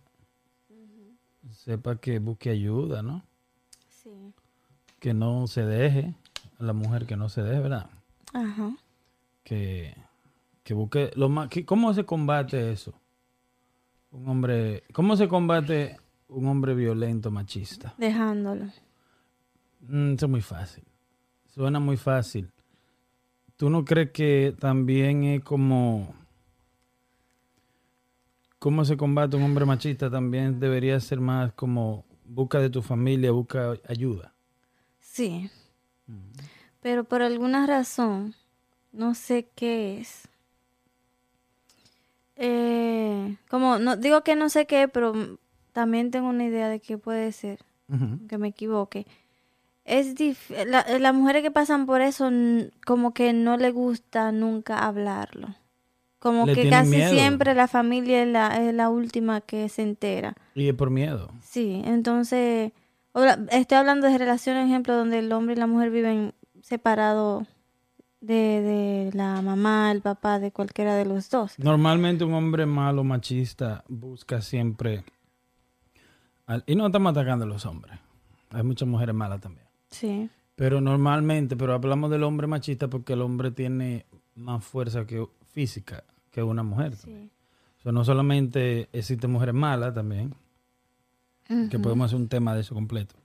[1.51, 3.27] Sepa que busque ayuda, ¿no?
[3.91, 4.33] Sí.
[5.01, 6.15] Que no se deje,
[6.59, 7.91] a la mujer que no se deje, ¿verdad?
[8.33, 8.77] Ajá.
[9.45, 9.95] que,
[10.63, 12.95] que busque lo más que- cómo se combate eso
[14.11, 15.97] un hombre cómo se combate
[16.29, 18.67] un hombre violento machista Dejándolo.
[19.81, 20.85] Mm, eso es muy fácil
[21.47, 22.51] suena muy fácil
[23.57, 26.15] tú no crees que también es como
[28.59, 33.31] cómo se combate un hombre machista también debería ser más como busca de tu familia,
[33.33, 34.33] busca ayuda.
[35.01, 35.51] Sí.
[36.83, 38.35] Pero por alguna razón,
[38.93, 40.29] no sé qué es.
[42.37, 45.39] Eh, como, no digo que no sé qué, pero
[45.73, 47.61] también tengo una idea de qué puede ser,
[48.29, 49.07] que me equivoque.
[49.85, 50.15] Es
[50.67, 52.31] la- las mujeres que pasan por eso,
[52.87, 55.55] como que no le gusta nunca hablarlo.
[56.21, 57.11] Como Le que casi miedo.
[57.11, 60.35] siempre la familia es la, es la última que se entera.
[60.55, 61.31] Y es por miedo.
[61.43, 62.71] Sí, entonces,
[63.51, 67.47] estoy hablando de relaciones, ejemplo, donde el hombre y la mujer viven separados
[68.21, 71.59] de, de la mamá, el papá, de cualquiera de los dos.
[71.59, 75.05] Normalmente un hombre malo, machista, busca siempre...
[76.47, 77.99] al- y no estamos atacando a los hombres.
[78.51, 79.67] Hay muchas mujeres malas también.
[79.91, 85.27] Sí, Pero normalmente, pero hablamos del hombre machista porque el hombre tiene más fuerza que
[85.51, 86.97] física que una mujer.
[86.97, 87.25] también.
[87.29, 87.31] sí.
[87.79, 90.35] O sea, no solamente existen mujeres malas también,
[91.69, 93.17] que podemos hacer un tema de eso completo.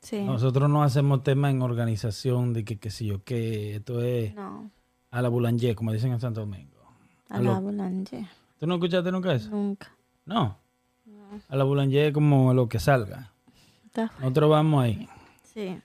[0.00, 0.22] Sí.
[0.22, 4.70] Nosotros no hacemos tema en organización de que qué sé yo qué, esto es No,
[5.10, 6.70] a la boulanger, como dicen en Santo Domingo.
[7.28, 8.24] a lo- la boulanger.
[8.58, 9.50] ¿Tú no escuchaste nunca eso?
[9.50, 9.94] Nunca.
[10.24, 10.56] No.
[11.48, 13.32] A la boulanger es como lo que salga.
[13.86, 15.08] Está- Nosotros vamos ahí.
[15.44, 15.78] Sí.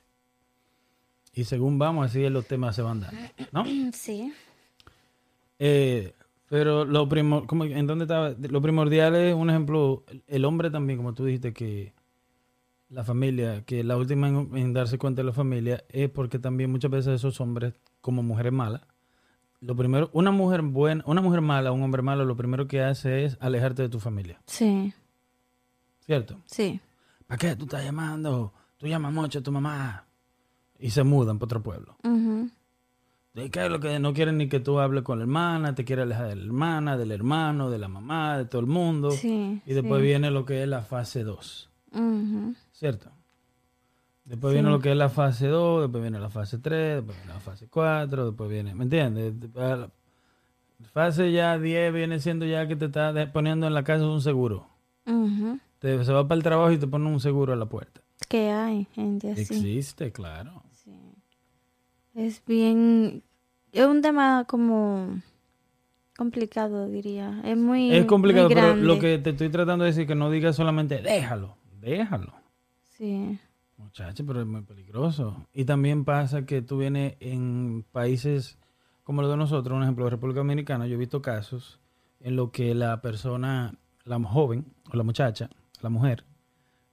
[1.34, 3.20] Y según vamos, así los temas se van dando.
[3.52, 3.64] ¿No?
[3.94, 4.34] Sí.
[5.60, 6.14] Eh,
[6.50, 8.30] pero lo primor, ¿en dónde estaba?
[8.50, 11.94] Lo primordial es, un ejemplo, el- el hombre también, como tú dijiste, que
[12.96, 16.72] la familia, que la última en, en darse cuenta de la familia es porque también
[16.72, 18.82] muchas veces esos hombres, como mujeres malas,
[19.60, 23.26] lo primero, una mujer buena, una mujer mala, un hombre malo, lo primero que hace
[23.26, 24.94] es alejarte de tu familia, Sí.
[26.06, 26.38] ¿cierto?
[26.46, 26.80] Sí.
[27.28, 28.54] ¿Para qué tú estás llamando?
[28.78, 30.06] Tú llamas mucho a tu mamá.
[30.80, 31.98] Y se mudan para otro pueblo.
[33.34, 35.74] ¿De qué es lo que no quieren ni que tú hables con la hermana?
[35.76, 39.12] Te quiere alejar de la hermana, del hermano, de la mamá, de todo el mundo.
[39.12, 39.62] Sí.
[39.66, 40.06] Y después sí.
[40.08, 42.56] viene lo que es la fase 2, Ujú.
[42.76, 43.10] ¿Cierto?
[44.26, 44.56] Después Sí.
[44.56, 47.40] viene lo que es la fase 2, después viene la fase 3, después viene la
[47.40, 49.34] fase 4, después viene, ¿me entiendes?
[49.54, 49.90] La
[50.92, 54.68] Fase ya 10 viene siendo ya que te está poniendo en la casa un seguro.
[55.80, 58.02] Te, se va para el trabajo y te pone un seguro a la puerta.
[58.28, 59.42] Que hay gente así.
[59.42, 60.64] Existe, claro.
[60.72, 60.92] Sí.
[62.14, 63.24] Es bien.
[63.72, 65.22] Es un tema como
[66.18, 67.42] complicado, diría.
[67.46, 67.92] Es muy.
[67.96, 71.02] Es complicado, muy pero lo que te estoy tratando de decir que no digas solamente
[71.02, 72.34] déjalo, déjalo.
[72.98, 73.40] Sí.
[73.78, 75.46] Muchacho, pero es muy peligroso.
[75.54, 78.58] Y también pasa que tú vienes en países
[79.06, 81.80] como los de nosotros, un ejemplo, República Dominicana, yo he visto casos
[82.20, 85.48] en lo que la persona, la joven o la muchacha,
[85.82, 86.26] la mujer,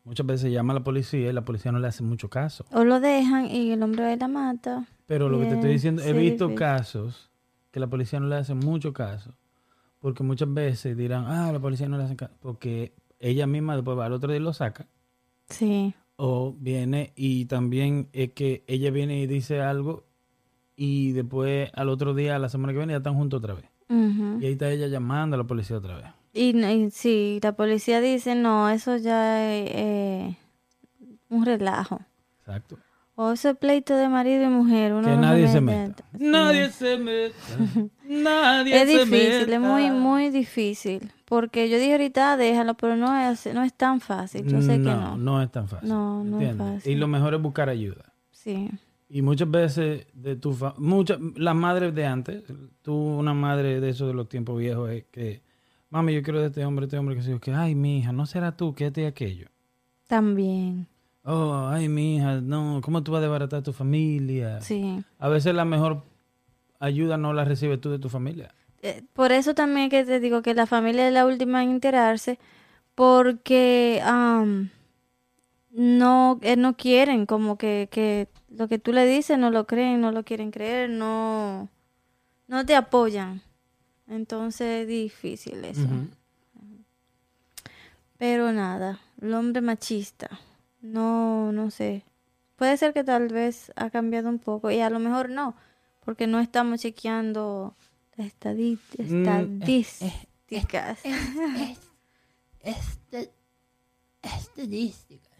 [0.04, 2.66] muchas veces llama a la policía y la policía no le hace mucho caso.
[2.70, 4.84] O lo dejan y el hombre la mata.
[5.06, 7.30] Pero lo que te estoy diciendo, he visto casos
[7.70, 9.32] que la policía no le hace mucho caso.
[9.98, 12.34] Porque muchas veces dirán, ah, la policía no le hace caso.
[12.40, 14.86] Porque ella misma después va al otro día y lo saca.
[15.52, 15.94] Sí.
[16.16, 20.04] O viene y también es que ella viene y dice algo
[20.76, 23.66] y después al otro día, a la semana que viene, ya están juntos otra vez.
[23.88, 26.06] Y ahí está ella llamando a la policía otra vez.
[26.32, 30.38] Y, y sí, la policía dice, no, eso ya es eh,
[31.28, 32.00] un relajo.
[32.40, 32.78] Exacto.
[33.24, 34.92] O ese pleito de marido y mujer.
[34.92, 36.04] Uno que no nadie se meta.
[36.18, 37.34] Nadie se meta.
[38.08, 39.94] nadie Es se difícil, es muy, meta.
[39.94, 41.12] muy difícil.
[41.24, 44.46] Porque yo dije ahorita, "Ah, déjalo, pero no es, no es tan fácil.
[44.46, 45.16] Yo sé que no.
[45.16, 45.88] no es tan fácil.
[45.88, 46.76] No, no es ¿entiendes?
[46.76, 46.92] fácil.
[46.92, 48.12] Y lo mejor es buscar ayuda.
[48.30, 48.70] Sí.
[49.08, 52.42] Y muchas veces de tu fa- muchas las madres de antes,
[52.82, 55.42] tú una madre de esos de los tiempos viejos es que
[55.90, 58.24] mami, yo quiero de este hombre, este hombre que se que ay, mi hija, no
[58.26, 59.48] será tú que este y aquello.
[60.08, 60.86] También.
[61.24, 64.60] Oh, ay, mi hija, no, ¿cómo tú vas a desbaratar a tu familia?
[64.60, 65.02] Sí.
[65.18, 66.02] A veces la mejor
[66.80, 68.52] ayuda no la recibes tú de tu familia.
[68.82, 72.40] Eh, por eso también que te digo que la familia es la última en enterarse,
[72.96, 74.70] porque am,
[75.70, 80.00] no, eh, no quieren, como que, que lo que tú le dices no lo creen,
[80.00, 81.68] no lo quieren creer, no,
[82.48, 83.42] no te apoyan.
[84.08, 85.86] Entonces es difícil eso.
[88.18, 90.28] Pero nada, el hombre machista,
[90.82, 92.04] no, no sé.
[92.56, 95.54] Puede ser que tal vez ha cambiado un poco y a lo mejor no,
[96.04, 97.74] porque no estamos chequeando
[98.16, 98.28] las Mm,
[99.62, 101.00] estadísticas.
[102.60, 103.30] Este,
[104.22, 105.32] estadísticas.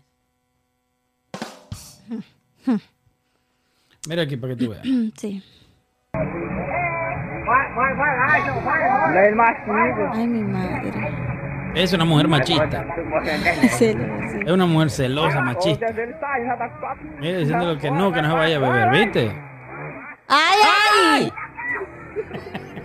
[4.09, 4.85] Mira aquí para que tú veas.
[5.17, 5.43] Sí.
[10.13, 11.22] Ay, mi madre.
[11.75, 12.87] Es una mujer machista.
[14.45, 15.87] Es una mujer celosa, machista.
[17.21, 19.41] Mira, diciéndole que no, que no se vaya a beber, ¿viste?
[20.29, 20.59] ¡Ay,
[21.15, 21.33] ay!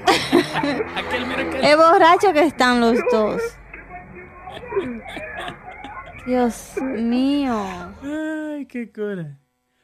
[0.95, 1.65] Aquel, mira aquel.
[1.65, 3.41] Es borracho que están los dos.
[6.25, 7.55] Dios mío.
[8.03, 9.37] Ay, qué cura.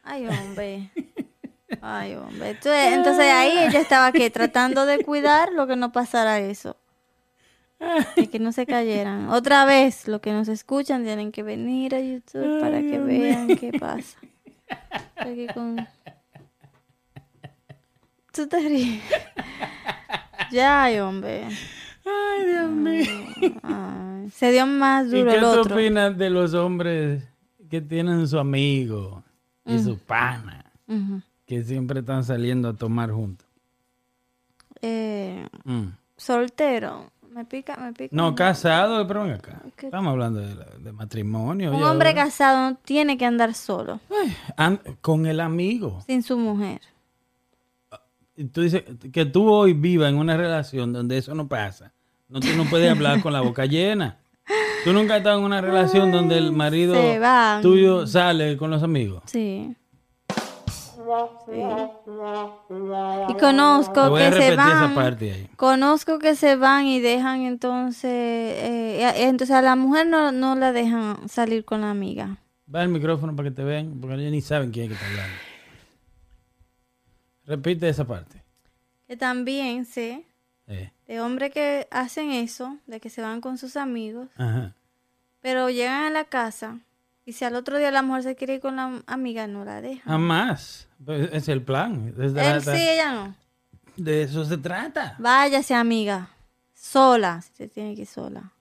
[0.03, 0.91] Ay, hombre.
[1.81, 2.51] Ay, hombre.
[2.51, 6.77] Entonces, entonces ahí ella estaba que tratando de cuidar lo que no pasara eso.
[8.15, 9.29] De que no se cayeran.
[9.29, 13.71] Otra vez, los que nos escuchan tienen que venir a YouTube para que vean qué
[13.79, 14.17] pasa.
[15.15, 15.85] Aquí con-
[18.31, 19.01] Tú te ríes.
[20.51, 21.45] Ya, hombre.
[22.05, 23.53] Ay, Dios mío.
[23.63, 25.75] Ay, se dio más ¿Y duro qué el otro.
[25.75, 27.23] opinas de los hombres
[27.69, 29.23] que tienen su amigo
[29.65, 30.65] y su pana?
[31.45, 33.47] Que siempre están saliendo a tomar juntos.
[34.81, 35.87] Eh, Mm.
[36.17, 37.11] soltero.
[37.33, 38.09] Me pica, me pica.
[38.15, 39.61] No, casado, pero ven acá.
[39.75, 39.87] ¿Qué?
[39.87, 41.71] Estamos hablando de, de matrimonio.
[41.73, 42.25] Un ya, hombre ¿verdad?
[42.25, 43.99] casado no tiene que andar solo,
[44.57, 46.01] An- con el amigo.
[46.05, 46.81] sin su mujer.
[48.35, 51.91] Y Tú dices que tú hoy vivas en una relación donde eso no pasa.
[52.29, 54.17] No, tú no puedes hablar con la boca llena.
[54.83, 56.95] Tú nunca has estado en una relación donde el marido
[57.61, 59.23] tuyo sale con los amigos.
[59.27, 59.75] Sí.
[61.45, 61.51] Sí.
[63.29, 64.95] Y conozco que se van.
[64.95, 65.49] parte ahí.
[65.55, 68.09] Conozco que se van y dejan entonces.
[68.11, 72.37] eh, a- entonces a la mujer no, no la dejan salir con la amiga.
[72.73, 75.07] Va el micrófono para que te vean, porque ellos ni saben quién es que está
[75.07, 75.37] hablando.
[77.45, 78.41] Repite esa parte.
[79.07, 80.25] Que también sé
[80.67, 84.73] Eh, de hombres que hacen eso, de que se van con sus amigos, Ajá.
[85.41, 86.79] pero llegan a la casa
[87.25, 89.81] y si al otro día la mujer se quiere ir con la amiga, no la
[89.81, 90.03] dejan.
[90.11, 90.87] Jamás.
[91.03, 92.13] Pues, Es el plan.
[92.19, 93.35] Es de, Él sí, ella no.
[93.97, 95.15] de eso se trata.
[95.19, 96.29] Váyase, amiga.
[96.73, 98.51] Sola, si se tiene que ir sola.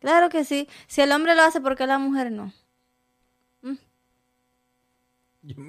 [0.00, 0.68] Claro que sí.
[0.86, 2.52] Si el hombre lo hace, ¿por qué la mujer no?
[5.42, 5.54] Yo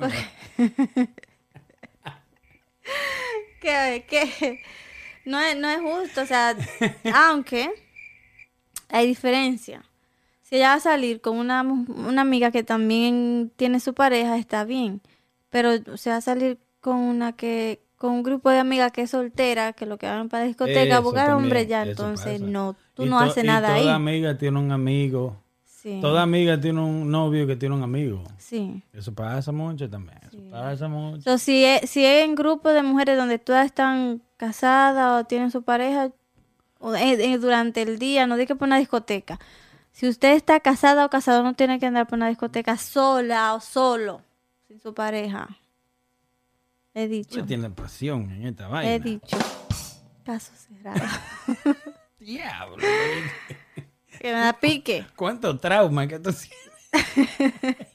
[3.62, 4.62] Que, que
[5.26, 6.56] no, es, no es justo, o sea,
[7.14, 7.70] aunque
[8.90, 9.84] hay diferencia.
[10.48, 14.64] Si ella va a salir con una, una amiga que también tiene su pareja, está
[14.64, 15.02] bien.
[15.50, 19.10] Pero se va a salir con una que, con un grupo de amigas que es
[19.10, 22.46] soltera, que lo que van para discoteca, Eso buscar hombre ya, entonces pasa.
[22.50, 23.82] no, tú Y no haces nada ahí.
[23.82, 25.36] Toda amiga tiene un amigo.
[25.66, 28.24] Sí, Toda amiga tiene un novio que tiene un amigo.
[28.38, 28.82] sí.
[28.94, 30.18] Eso pasa mucho también.
[30.28, 31.24] Eso pasa mucho.
[31.24, 35.52] So, si, es, si es en grupo de mujeres donde todas están casadas o tienen
[35.52, 36.12] su pareja
[36.80, 39.40] o, eh, eh, durante el día, no diga por una discoteca.
[39.98, 43.60] Si usted está casada o casado, no tiene que andar por una discoteca sola o
[43.60, 44.22] solo,
[44.68, 45.48] sin su pareja.
[46.94, 49.00] He dicho, Usted tiene pasión en esta he vaina.
[49.04, 49.38] dicho.
[50.24, 51.02] Caso cerrado.
[52.20, 52.78] Diablo.
[54.22, 55.04] que me da pique.
[55.16, 57.48] ¿Cuánto trauma que tú tienes?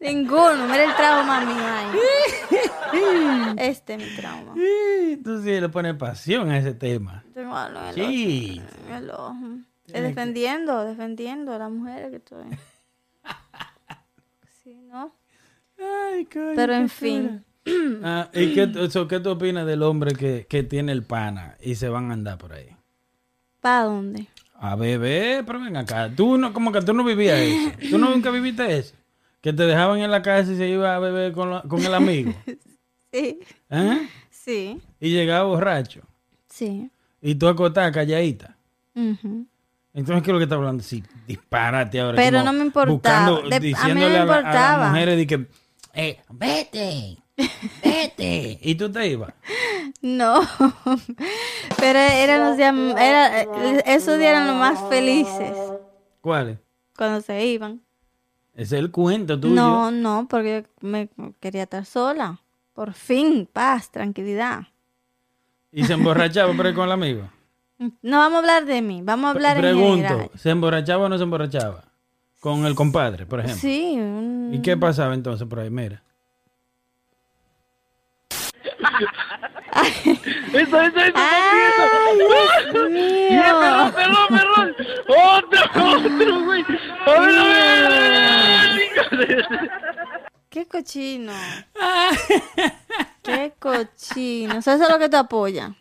[0.00, 0.66] Ninguno.
[0.66, 3.58] Mira el trauma mío ahí.
[3.58, 4.54] Este es mi trauma.
[5.22, 7.22] Tú sí le pones pasión a ese tema.
[7.94, 8.60] Sí.
[9.92, 12.44] Defendiendo, defendiendo a las mujeres que estoy.
[14.62, 15.14] Sí, ¿no?
[15.78, 17.44] Ay, coño, Pero en fin.
[18.02, 21.56] Ah, ¿Y qué, tú- so, qué tú opinas del hombre que, que tiene el pana
[21.60, 22.68] y se van a andar por ahí?
[23.60, 24.26] ¿Para dónde?
[24.54, 26.10] A beber, pero ven acá.
[26.14, 27.70] Tú no, como que tú no vivías eso.
[27.90, 28.94] Tú no nunca viviste eso.
[29.42, 31.92] Que te dejaban en la casa y se iba a beber con, la- con el
[31.94, 32.32] amigo.
[33.12, 34.08] Sí, ¿Eh?
[34.30, 36.02] sí, Y llegaba borracho.
[36.46, 36.90] sí.
[37.22, 38.56] Y tú acostás calladita.
[39.94, 40.82] Entonces, ¿qué es lo que está hablando?
[40.82, 42.16] Sí, disparate ahora.
[42.16, 43.30] Pero no me importaba.
[43.30, 44.88] buscando- De- a mí no me a, la- a las importaba.
[44.90, 45.46] mujeres de que,
[45.94, 47.18] Eh, vete.
[47.84, 48.58] Vete.
[48.62, 49.32] y tú te ibas.
[50.02, 50.40] No,
[51.78, 55.52] pero eran los días, era, esos días eran los más felices
[56.20, 56.58] ¿Cuáles?
[56.96, 57.80] cuando se iban.
[58.54, 59.54] Ese es el cuento tuyo.
[59.54, 61.08] No, no, porque yo me
[61.40, 62.40] quería estar sola.
[62.74, 64.62] Por fin, paz, tranquilidad.
[65.72, 67.28] Y se emborrachaba por ahí con el amigo.
[67.78, 70.30] No vamos a hablar de mí, vamos a hablar en Pregunto, general.
[70.36, 71.84] ¿se emborrachaba o no se emborrachaba?
[72.40, 73.60] Con el compadre, por ejemplo.
[73.60, 75.70] Sí, un- ¿Y qué pasaba entonces por ahí?
[75.70, 76.02] Mira.
[80.52, 82.18] Eso, eso, eso, ¡Ay,
[82.72, 83.42] Dios mío!
[83.60, 84.74] perdón, perdón, perdón.
[85.08, 85.60] Otro,
[85.98, 86.64] otro, güey.
[87.06, 89.70] A ver, a ver, a ver, a ver.
[90.48, 91.32] ¡Qué cochino!
[93.22, 94.58] ¡Qué cochino!
[94.58, 95.74] Eso es lo que te apoya.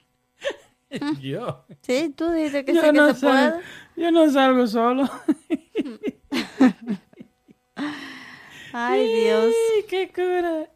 [1.22, 1.66] Yo.
[1.82, 3.62] Sí, tú dices que Yo sí que no se puede.
[3.96, 5.10] yo no salgo solo.
[8.74, 9.54] Ay, Dios.
[9.90, 10.70] Qué cura.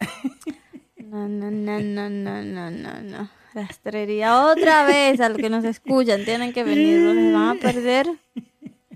[0.97, 3.29] No, no, no, no, no, no, no, no.
[3.53, 6.23] Rastrería otra vez a los que nos escuchan.
[6.23, 8.07] Tienen que venir, no les van a perder.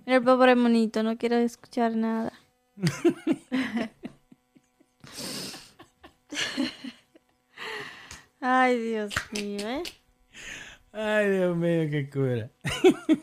[0.06, 2.32] El pobre monito, no quiero escuchar nada.
[8.40, 9.84] Ay, Dios mío, ¿eh?
[10.98, 12.50] Ay, Dios mío, qué cura.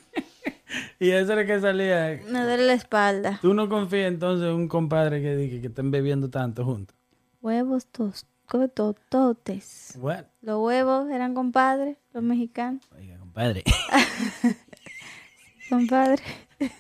[0.98, 2.20] Y eso era que salía.
[2.30, 3.38] Me duele la espalda.
[3.42, 6.96] ¿Tú no confías entonces en un compadre que diga que estén bebiendo tanto juntos?
[7.42, 9.98] Huevos tos- co- tototes.
[10.00, 10.26] What?
[10.42, 12.84] Los huevos eran compadres, los mexicanos.
[12.96, 13.64] Oiga, compadre.
[15.68, 16.22] Compadre.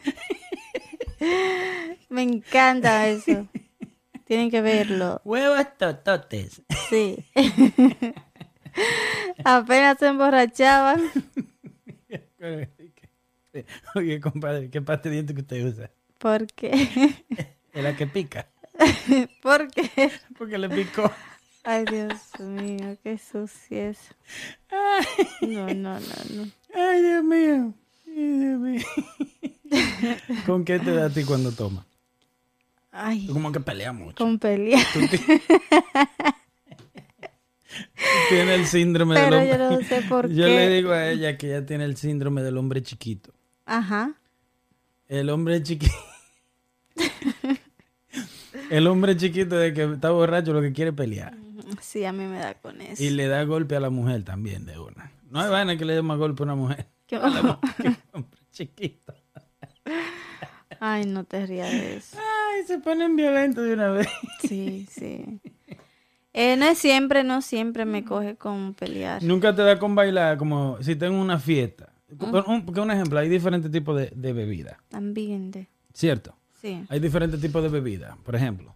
[2.08, 3.46] Me encanta eso.
[4.24, 5.20] Tienen que verlo.
[5.24, 6.62] Huevos tototes.
[6.88, 7.18] Sí.
[9.44, 11.00] Apenas se emborrachaban.
[13.94, 15.90] Oye, compadre, ¿qué pasta de diente que usted usa?
[16.18, 16.70] ¿Por qué?
[17.72, 18.48] Es la que pica.
[19.42, 20.12] ¿Por qué?
[20.36, 21.10] Porque le picó.
[21.64, 24.14] Ay, Dios mío, qué sucia eso.
[25.40, 26.50] No, no, no, no.
[26.74, 27.72] Ay, Dios mío.
[28.06, 28.82] Ay, Dios mío.
[30.44, 31.86] ¿Con qué te da a ti cuando tomas?
[32.90, 34.22] Ay, Tú como que peleas mucho.
[34.22, 34.84] con pelear.
[38.28, 39.48] Tiene el síndrome del hombre.
[39.48, 40.54] yo no sé por Yo qué.
[40.56, 43.32] le digo a ella que ella tiene el síndrome del hombre chiquito.
[43.66, 44.14] Ajá.
[45.08, 45.92] El hombre chiquito.
[48.70, 51.34] el hombre chiquito de que está borracho lo que quiere pelear.
[51.80, 53.02] Sí, a mí me da con eso.
[53.02, 55.12] Y le da golpe a la mujer también de una.
[55.30, 56.86] No hay vaina que le dé más golpe a una mujer.
[57.06, 59.14] ¿Qué- mujer hombre chiquito.
[60.80, 62.16] Ay, no te rías de eso.
[62.18, 64.08] Ay, se ponen violentos de una vez.
[64.40, 65.40] Sí, sí.
[66.34, 69.22] Eh, no es siempre, no siempre me coge con pelear.
[69.22, 71.92] Nunca te da con bailar como si tengo una fiesta.
[72.46, 75.68] Un- Porque un ejemplo, hay diferentes tipos de, de bebida, Ambiente.
[75.94, 76.34] ¿cierto?
[76.60, 76.84] Sí.
[76.88, 78.16] Hay diferentes tipos de bebida.
[78.22, 78.74] Por ejemplo,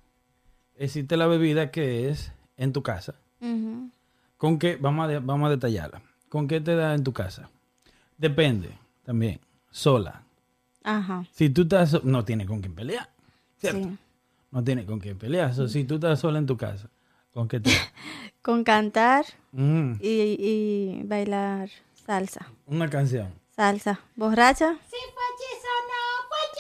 [0.77, 3.15] existe la bebida que es en tu casa.
[4.37, 4.77] ¿Con qué?
[4.77, 6.03] Vamos a, de- vamos a detallarla.
[6.29, 7.49] ¿Con qué te da en tu casa?
[8.19, 8.71] Depende
[9.05, 9.41] también.
[9.71, 10.23] Sola.
[10.83, 11.25] Ajá.
[11.33, 11.91] Si tú estás...
[11.91, 13.09] so- No tiene con quién pelear.
[13.59, 13.81] ¿Cierto?
[13.89, 13.97] Sí.
[14.51, 15.55] No tiene con quién pelear.
[15.55, 16.89] So, si tú estás sola en tu casa,
[17.37, 17.71] ¿con qué te?
[18.43, 21.69] Con cantar Mm, y, y bailar
[22.07, 22.47] salsa.
[22.67, 23.35] una canción.
[23.55, 24.01] Salsa.
[24.17, 24.77] ¿Borracha?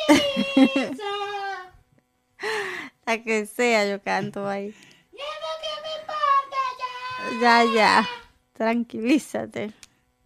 [3.06, 4.74] La que sea, yo canto ahí.
[7.40, 8.08] Ya, ya.
[8.52, 9.72] Tranquilízate.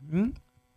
[0.00, 0.30] Mm,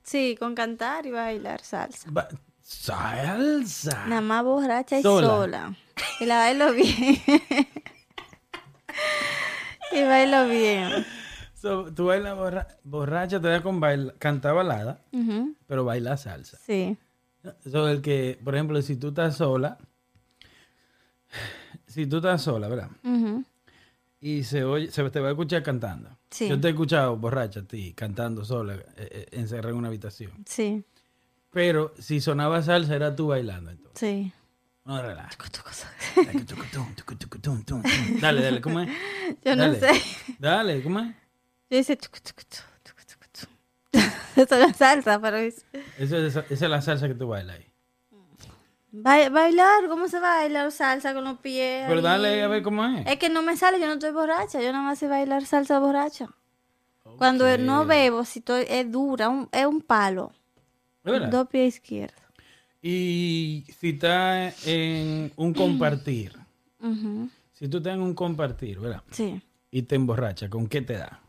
[0.03, 2.09] Sí, con cantar y bailar salsa.
[2.11, 2.27] ba-
[2.61, 4.05] Salsa.
[4.07, 5.27] Nada más borracha y Sola.
[5.27, 5.75] sola.
[6.19, 7.21] Y la bailo bien.
[9.91, 11.05] y bailo bien.
[11.53, 15.01] So, tú bailas borra- borracha, te con baila, cantar balada,
[15.67, 16.57] pero baila salsa.
[16.57, 16.97] Sí.
[17.71, 19.77] So, el que, por ejemplo, si tú estás sola,
[21.87, 22.89] si tú estás sola, ¿verdad?
[23.03, 23.43] Ujú,
[24.21, 26.09] Y se oye, se te va a escuchar cantando.
[26.29, 26.47] Sí.
[26.47, 30.31] Yo te he escuchado borracha a ti, cantando sola, eh, eh, encerrada en una habitación.
[30.45, 30.83] Sí.
[31.51, 33.71] Pero si sonaba salsa, era tú bailando.
[33.71, 33.99] Entonces.
[33.99, 34.33] Sí.
[34.85, 35.29] No, relaja.
[38.21, 38.89] Dale, dale, ¿cómo es?
[39.43, 39.79] Yo no Dale.
[39.79, 40.01] sé.
[40.39, 41.15] Dale, ¿cómo es?
[41.69, 41.97] Yo hice.
[44.35, 45.65] Eso es salsa, pero es...
[45.97, 47.67] Eso es- esa es la salsa que tú bailas ahí.
[48.91, 51.85] Ba- bailar, ¿cómo se baila salsa con los pies?
[51.87, 52.03] Pero ahí?
[52.03, 53.07] dale a ver cómo es.
[53.07, 55.79] Es que no me sale, yo no estoy borracha, yo nada más sé bailar salsa
[55.79, 56.27] borracha.
[57.17, 60.31] Cuando no bebo, si estoy, es dura, un- es un palo.
[61.03, 61.29] ¿Es verdad?
[61.29, 62.22] Dos pies izquierdos.
[62.85, 66.33] Y si estás en un compartir,
[67.53, 69.01] si tú estás en un compartir, ¿verdad?
[69.09, 69.41] Sí.
[69.71, 71.21] Y te emborracha, ¿con qué te da?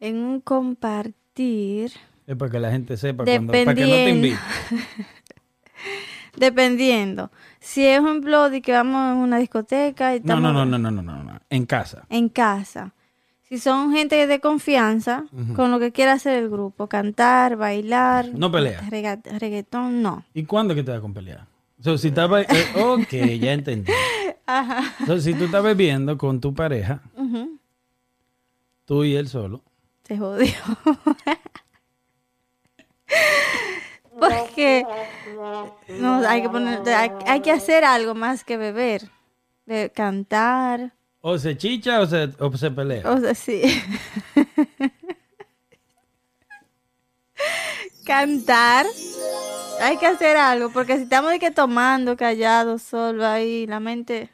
[0.00, 1.92] En un compartir,
[2.26, 4.38] Es para que la gente sepa cuando, para que no te invite.
[6.36, 7.30] dependiendo.
[7.60, 10.90] Si es un de que vamos a una discoteca y No, estamos no, no, no,
[10.90, 11.40] no, no, no, no.
[11.48, 12.06] En casa.
[12.10, 12.92] en casa.
[13.48, 15.24] Si son gente de confianza,
[15.54, 18.26] con lo que quiera hacer el grupo, cantar, bailar.
[18.34, 18.80] No pelea.
[18.90, 20.24] rega- reggaetón, no.
[20.34, 21.46] ¿Y cuándo que te da con pelear?
[21.80, 22.12] So, si eh,
[22.76, 23.08] ok,
[23.40, 23.92] ya entendí.
[25.06, 27.02] So, si tú estás bebiendo con tu pareja,
[28.84, 29.62] tú y él solo,
[30.02, 30.52] Se jodió.
[34.18, 34.84] Porque
[36.00, 39.02] no, hay que poner, hay, hay que hacer algo más que beber.
[39.66, 40.92] De cantar.
[41.28, 43.10] O se chicha o se, o se pelea.
[43.10, 43.60] O sea, sí.
[48.04, 48.86] cantar.
[49.82, 54.30] Hay que hacer algo, porque si estamos de que tomando, callados, solo ahí, la mente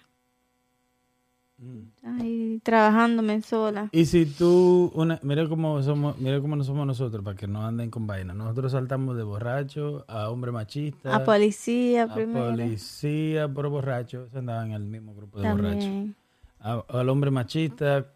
[2.05, 3.88] ahí trabajándome sola.
[3.93, 7.64] Y si tú, una, mira cómo somos, mira cómo no somos nosotros, para que no
[7.66, 8.34] anden con vaina.
[8.34, 12.51] Nosotros saltamos de borracho a hombre machista, A policía a primero.
[12.51, 16.21] policía por borracho, se andaban en el mismo grupo de borrachos.
[16.62, 18.06] A- al hombre machista,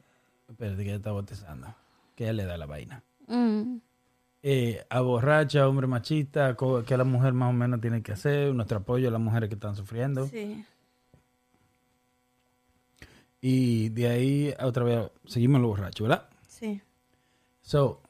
[0.48, 1.74] espérate que ya está botezando,
[2.14, 3.02] que ya le da la vaina.
[3.26, 3.78] Mm,
[4.48, 8.78] Eh, a borracha, hombre machista, que la mujer más o menos tiene que hacer, nuestro
[8.78, 10.26] apoyo a las mujeres que están sufriendo.
[10.28, 10.64] sí.
[13.40, 16.28] Y de ahí otra vez seguimos los borrachos, ¿verdad?
[16.48, 16.80] Sí.
[17.62, 18.00] So,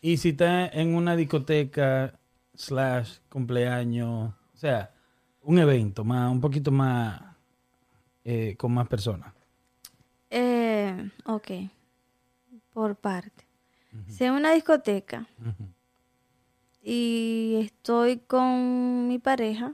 [0.00, 2.14] y si está en una discoteca
[2.54, 4.92] slash cumpleaños, o sea,
[5.42, 7.20] un evento más, un poquito más,
[8.30, 9.32] eh, con más personas.
[10.30, 11.50] Eh, ok.
[12.74, 13.46] Por parte.
[14.06, 15.26] Si en una discoteca
[16.82, 19.72] y estoy con mi pareja,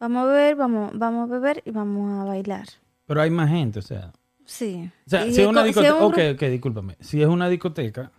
[0.00, 2.66] vamos a beber, vamos, vamos a beber y vamos a bailar.
[3.06, 4.12] Pero hay más gente, o sea.
[4.44, 4.90] Sí.
[5.06, 6.96] O sea, si es una co- discoteca, un ok, grupo- ok, discúlpame.
[7.00, 8.12] Si es una discoteca,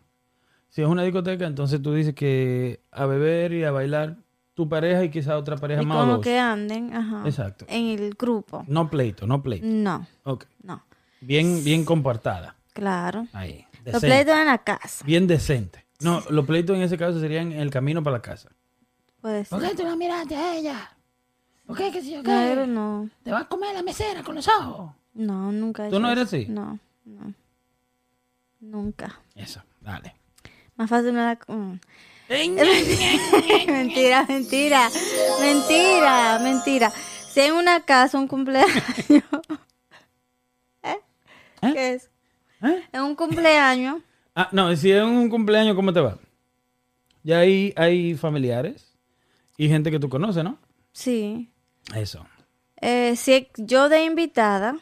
[0.69, 4.17] si es una discoteca, entonces tú dices que a beber y a bailar
[4.54, 6.22] tu pareja y quizá otra pareja y más o como dos.
[6.22, 7.24] que anden, ajá.
[7.26, 7.66] Exacto.
[7.70, 8.64] En el grupo.
[8.68, 9.66] No pleito, no pleito.
[9.68, 10.45] No, Ok.
[10.64, 10.84] no.
[11.22, 12.56] Bien, bien comportada.
[12.74, 13.28] Claro.
[13.34, 13.66] Ahí.
[13.86, 15.04] Los pleitos en la casa.
[15.06, 15.86] Bien decente.
[16.01, 18.49] No, los pleitos en ese caso serían el camino para la casa.
[19.22, 19.70] Puede ¿Por ser.
[19.72, 20.91] qué tú no miraste a ella?
[21.66, 21.91] ¿Por qué?
[21.91, 22.30] ¿Qué sé yo qué?
[22.30, 23.10] Negro no.
[23.24, 24.91] Te va a comer la mesera con los ojos.
[25.14, 25.88] No, nunca.
[25.88, 26.36] he ¿Tú no eres eso.
[26.36, 26.45] así?
[26.49, 27.34] No, no.
[28.60, 29.20] Nunca.
[29.36, 30.16] Eso, dale.
[30.76, 31.39] Más fácil me la...
[31.47, 31.74] mm.
[33.67, 34.89] mentira, mentira.
[35.41, 36.91] Mentira, mentira.
[37.34, 38.74] Si en una casa un cumpleaños...
[40.84, 40.99] ¿Eh?
[41.61, 42.09] ¿Qué es?
[42.61, 42.84] ¿Eh?
[42.91, 44.01] En un cumpleaños...
[44.36, 46.17] Ah, no, si es un cumpleaños, ¿cómo te va?
[47.24, 48.95] Ya ahí hay familiares
[49.57, 50.57] y gente que tú conoces, ¿no?
[50.91, 51.51] Sí.
[51.95, 52.26] Eso.
[52.82, 54.78] Eh, si yo de invitada,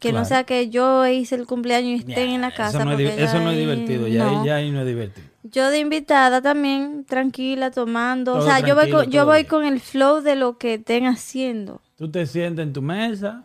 [0.00, 0.18] que Claro.
[0.18, 2.84] no sea que yo hice el cumpleaños y estén en la Eso casa.
[2.84, 4.40] no es, eso no es divertido, ya, no.
[4.40, 5.26] ahí- ya ahí no es divertido.
[5.44, 8.32] Yo de invitada también, tranquila, tomando.
[8.34, 9.46] Todo o sea, yo voy, con, yo voy bien.
[9.46, 11.80] con el flow de lo que estén haciendo.
[11.96, 13.44] Tú te sientas en tu mesa,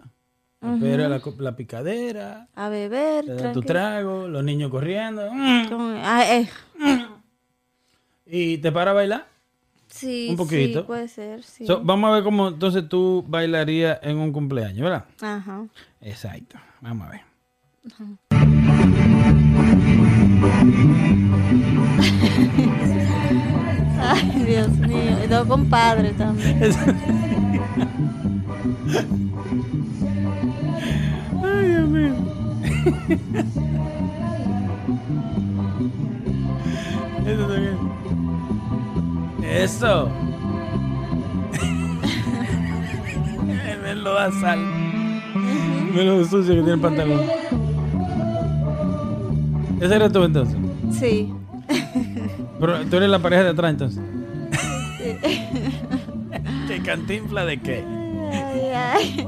[0.61, 5.27] esperas la, la picadera, A beber, te das tu trago, los niños corriendo,
[5.69, 6.49] Con- ah, eh,
[8.25, 9.27] y te para a bailar.
[9.93, 10.79] Sí, Un poquito.
[10.81, 11.65] sí, puede ser, sí.
[11.67, 15.05] So, vamos a ver cómo entonces tú bailarías en un cumpleaños, ¿verdad?
[15.21, 15.65] Ajá.
[16.01, 16.57] Exacto.
[16.81, 17.21] Vamos a ver.
[23.99, 25.17] Ay, Dios mío.
[25.23, 26.59] Y todo compadre también.
[31.43, 32.13] Ay, Dios mío.
[37.25, 38.02] Eso bien.
[39.43, 40.09] Eso.
[43.83, 44.59] Me lo da sal.
[45.93, 47.21] Me lo sucio que tiene el pantalón.
[49.79, 50.57] Ese eres tú entonces.
[50.91, 51.31] Sí.
[52.59, 54.01] Pero tú eres la pareja de atrás entonces.
[56.67, 57.83] ¿Qué cantinfla de qué?
[58.31, 59.27] Ay, ay.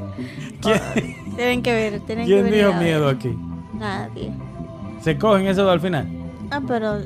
[0.62, 0.80] ¿Quién,
[1.36, 2.54] Tienen que ver, tienen que quién ver.
[2.54, 3.38] dijo miedo aquí?
[3.78, 4.32] Nadie.
[5.02, 6.08] ¿Se cogen eso al final?
[6.50, 7.00] Ah, pero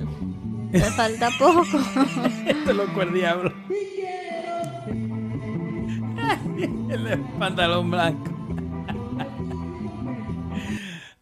[0.72, 1.64] me falta poco.
[2.66, 3.54] Te lo el diablo.
[6.90, 8.32] El pantalón blanco.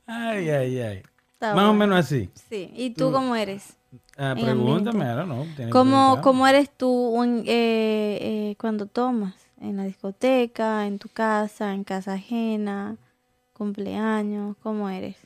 [0.07, 1.03] Ay, ay, ay.
[1.33, 2.29] Está Más o menos así.
[2.49, 2.71] Sí.
[2.75, 3.77] ¿Y tú cómo eres?
[4.17, 5.45] Ah, pregúntame, ahora no.
[5.69, 6.19] ¿Cómo.
[6.21, 9.35] ¿Cómo eres tú en- eh, eh, cuando tomas?
[9.59, 12.95] ¿En la discoteca, en tu casa, en casa ajena,
[13.53, 14.55] cumpleaños?
[14.63, 15.17] ¿Cómo eres?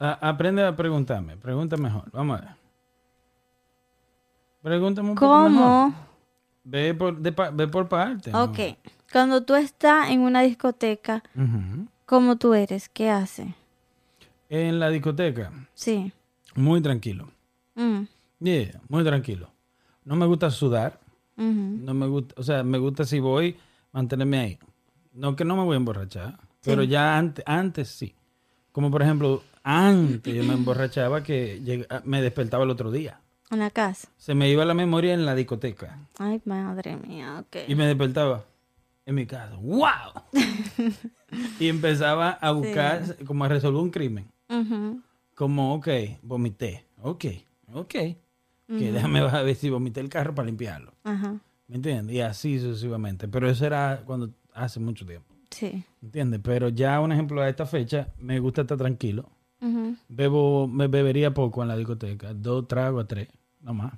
[0.00, 1.36] Ah, aprende a preguntarme.
[1.36, 2.10] Pregunta mejor.
[2.12, 2.50] Vamos a ver.
[4.70, 5.62] Pregúntame un poco mejor.
[5.62, 5.94] ¿Cómo?
[6.64, 8.34] Ve por, de ve por parte.
[8.34, 8.58] Ok.
[9.12, 11.86] Cuando tú estás en una discoteca, Ujú.
[12.04, 12.88] ¿cómo tú eres?
[12.88, 13.46] ¿Qué haces?
[14.48, 16.12] En la discoteca, Sí.
[16.56, 17.30] muy tranquilo.
[17.76, 18.06] Mm,
[18.40, 19.50] Yeah, muy tranquilo.
[20.04, 20.98] No me gusta sudar.
[21.36, 23.56] No me gusta, o sea, me gusta si voy,
[23.92, 24.58] mantenerme ahí.
[25.12, 28.16] No que no me voy a emborrachar, pero ya antes, antes sí.
[28.72, 33.20] Como por ejemplo, antes yo me emborrachaba que me despertaba el otro día.
[33.50, 34.08] En la casa.
[34.16, 37.68] Se me iba la memoria en la discoteca Ay, madre mía, ok.
[37.68, 38.44] y me despertaba
[39.04, 39.54] en mi casa.
[39.56, 40.12] ¡Wow!
[41.60, 44.30] y empezaba a buscar, como a resolver un crimen.
[45.34, 45.88] Como, ok,
[46.22, 46.86] vomité.
[47.02, 47.24] Ok,
[47.72, 47.92] ok.
[47.92, 50.92] Que déjame a ver si vomité el carro para limpiarlo.
[51.04, 51.36] Ajá.
[51.68, 52.16] ¿Me entiendes?
[52.16, 53.28] Y así sucesivamente.
[53.28, 55.34] Pero eso era cuando hace mucho tiempo.
[55.50, 55.84] Sí.
[56.02, 56.40] ¿Entiendes?
[56.42, 59.30] Pero ya, un ejemplo, a esta fecha, me gusta estar tranquilo.
[60.08, 62.32] Bebo, me bebería poco en la discoteca.
[62.34, 63.28] Dos tragos a tres,
[63.66, 63.92] nomás.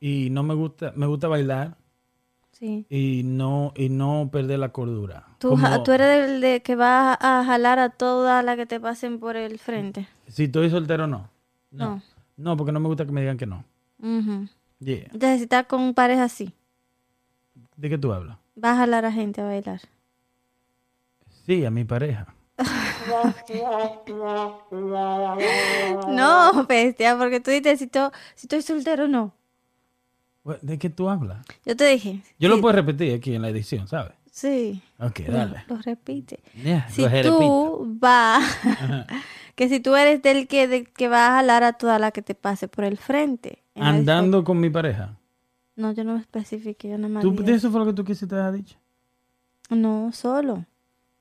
[0.00, 1.76] Y no me gusta, me gusta bailar
[2.52, 2.84] Sí.
[2.90, 5.24] y no, y no perder la cordura.
[5.38, 8.66] Tú, Como ja- tú eres el de que va a jalar a todas las que
[8.66, 10.08] te pasen por el frente.
[10.26, 11.30] Si estoy soltero, no.
[11.70, 11.86] No.
[11.96, 12.02] No.
[12.36, 13.64] No, porque no me gusta que me digan que no.
[14.80, 15.04] Yeah.
[15.12, 16.52] Entonces, si estás con pareja así,
[17.76, 18.38] ¿De qué tú hablas?
[18.56, 19.80] vas a jalar a gente a bailar.
[21.46, 22.34] Sí, a mi pareja.
[26.08, 29.32] No, bestia, porque tú dices, si, to- si estoy soltero, no.
[30.62, 31.44] ¿De qué tú hablas?
[31.66, 32.22] Yo te dije.
[32.38, 34.12] Yo sí, lo puedo repetir aquí en la edición, ¿sabes?
[34.30, 35.64] Sí, Ok, dale.
[35.66, 36.40] lo repite.
[36.88, 38.44] Si lo tú vas,
[39.56, 42.22] que si tú eres del que, del que va a jalar a toda la que
[42.22, 43.62] te pase por el frente.
[43.74, 45.16] Andando con mi pareja.
[45.76, 48.34] No, yo no me especifiqué, yo nada más ¿Tú, eso fue lo que tú quisiste
[48.34, 48.76] haber dicho?
[49.70, 50.64] No, solo.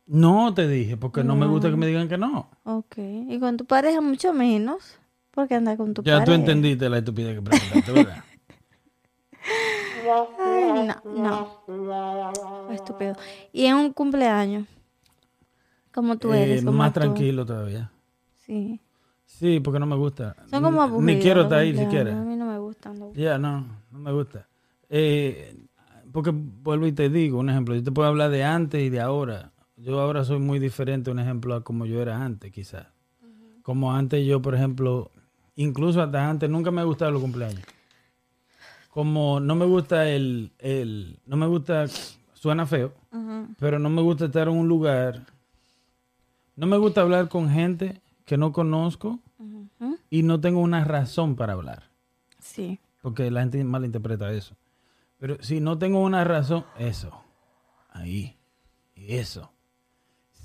[0.08, 2.50] No te dije, porque no, me gusta que me digan que no.
[2.64, 2.96] Ok.
[2.98, 4.98] Y con tu pareja mucho menos.
[5.32, 6.26] Porque anda con tu Ya pareja.
[6.26, 8.24] tú entendiste la estupidez que preguntaste, ¿verdad?
[10.40, 12.72] Ay, no, no.
[12.72, 13.16] Estúpido.
[13.52, 14.66] Y en un cumpleaños.
[15.94, 16.64] Como tú Eh, eres.
[16.66, 17.00] Como más tú.
[17.02, 17.92] tranquilo todavía.
[18.46, 18.80] Sí.
[19.26, 20.36] Sí, porque no me gusta.
[20.50, 21.04] Son como aburridos.
[21.18, 22.12] Ni quiero estar ahí siquiera.
[22.18, 22.98] A mí no me gustan.
[23.14, 24.48] Ya, no, no me gusta.
[24.90, 25.56] Eh,
[26.14, 29.02] porque vuelvo y te digo, un ejemplo, yo te puedo hablar de antes y de
[29.02, 29.52] ahora.
[29.78, 32.88] Yo ahora soy muy diferente, un ejemplo, a como yo era antes, quizás.
[33.62, 35.12] Como antes yo, por ejemplo,
[35.56, 37.62] incluso hasta antes, nunca me gustaban los cumpleaños.
[38.90, 41.86] Como no me gusta el, el no me gusta,
[42.34, 42.94] suena feo,
[43.60, 45.26] pero no me gusta estar en un lugar,
[46.56, 49.20] no me gusta hablar con gente que no conozco
[50.10, 51.84] y no tengo una razón para hablar
[52.40, 52.80] Sí.
[53.04, 54.56] porque la gente malinterpreta eso.
[55.20, 57.22] Pero si no tengo una razón, eso,
[57.92, 58.36] ahí,
[58.96, 59.52] eso.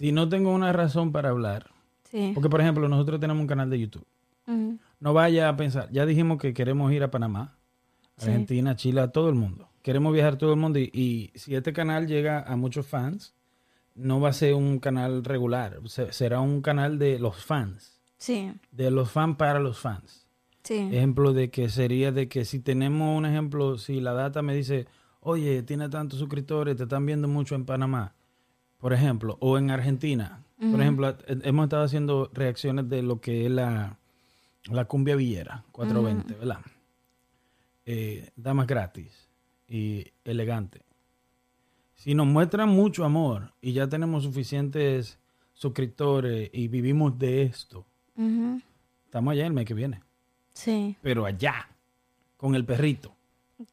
[0.02, 1.70] Si no tengo una razón para hablar,
[2.10, 2.32] Sí.
[2.34, 4.04] porque por ejemplo nosotros tenemos un canal de YouTube,
[4.98, 7.56] no vaya a pensar, ya dijimos que queremos ir a Panamá,
[8.16, 8.28] Sí.
[8.28, 9.68] Argentina, Chile, a todo el mundo.
[9.82, 13.34] Queremos viajar todo el mundo y, y si este canal llega a muchos fans,
[13.94, 18.52] no va a ser un canal regular, se- será un canal de los fans, Sí.
[18.72, 20.26] de los fans para los fans.
[20.64, 20.88] Sí.
[20.92, 24.86] Ejemplo de que sería de que si tenemos un ejemplo, si la data me dice,
[25.20, 28.14] oye, tiene tantos suscriptores, te están viendo mucho en Panamá,
[28.82, 30.42] por ejemplo, o en Argentina.
[30.58, 33.96] Por ejemplo, eh, hemos estado haciendo reacciones de lo que es la,
[34.64, 36.58] la cumbia villera, 420, ¿verdad?
[37.86, 39.28] Eh, damas gratis
[39.68, 40.82] y elegante.
[41.94, 45.20] Si nos muestran mucho amor y ya tenemos suficientes
[45.52, 47.86] suscriptores y vivimos de esto,
[49.04, 50.02] estamos allá el mes que viene
[50.54, 50.96] Sí.
[51.02, 51.68] pero allá,
[52.36, 53.14] con el perrito.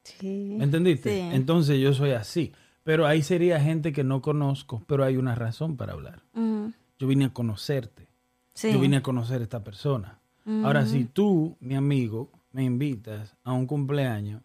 [0.04, 0.54] Sí.
[0.58, 1.10] ¿Me entendiste?
[1.10, 1.36] Sí.
[1.36, 2.52] Entonces yo soy así.
[2.90, 6.24] Pero ahí sería gente que no conozco, pero hay una razón para hablar.
[6.34, 8.08] Yo vine a conocerte.
[8.56, 8.74] Sí.
[8.74, 10.18] Yo vine a conocer a esta persona.
[10.64, 14.42] Ahora, si tú, mi amigo, me invitas a un cumpleaños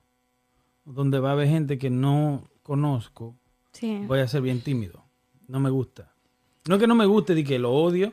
[0.85, 3.35] donde va a haber gente que no conozco,
[3.73, 4.05] Sí.
[4.07, 5.03] voy a ser bien tímido.
[5.49, 6.13] No me gusta.
[6.69, 8.13] No que no me guste, de que lo odio,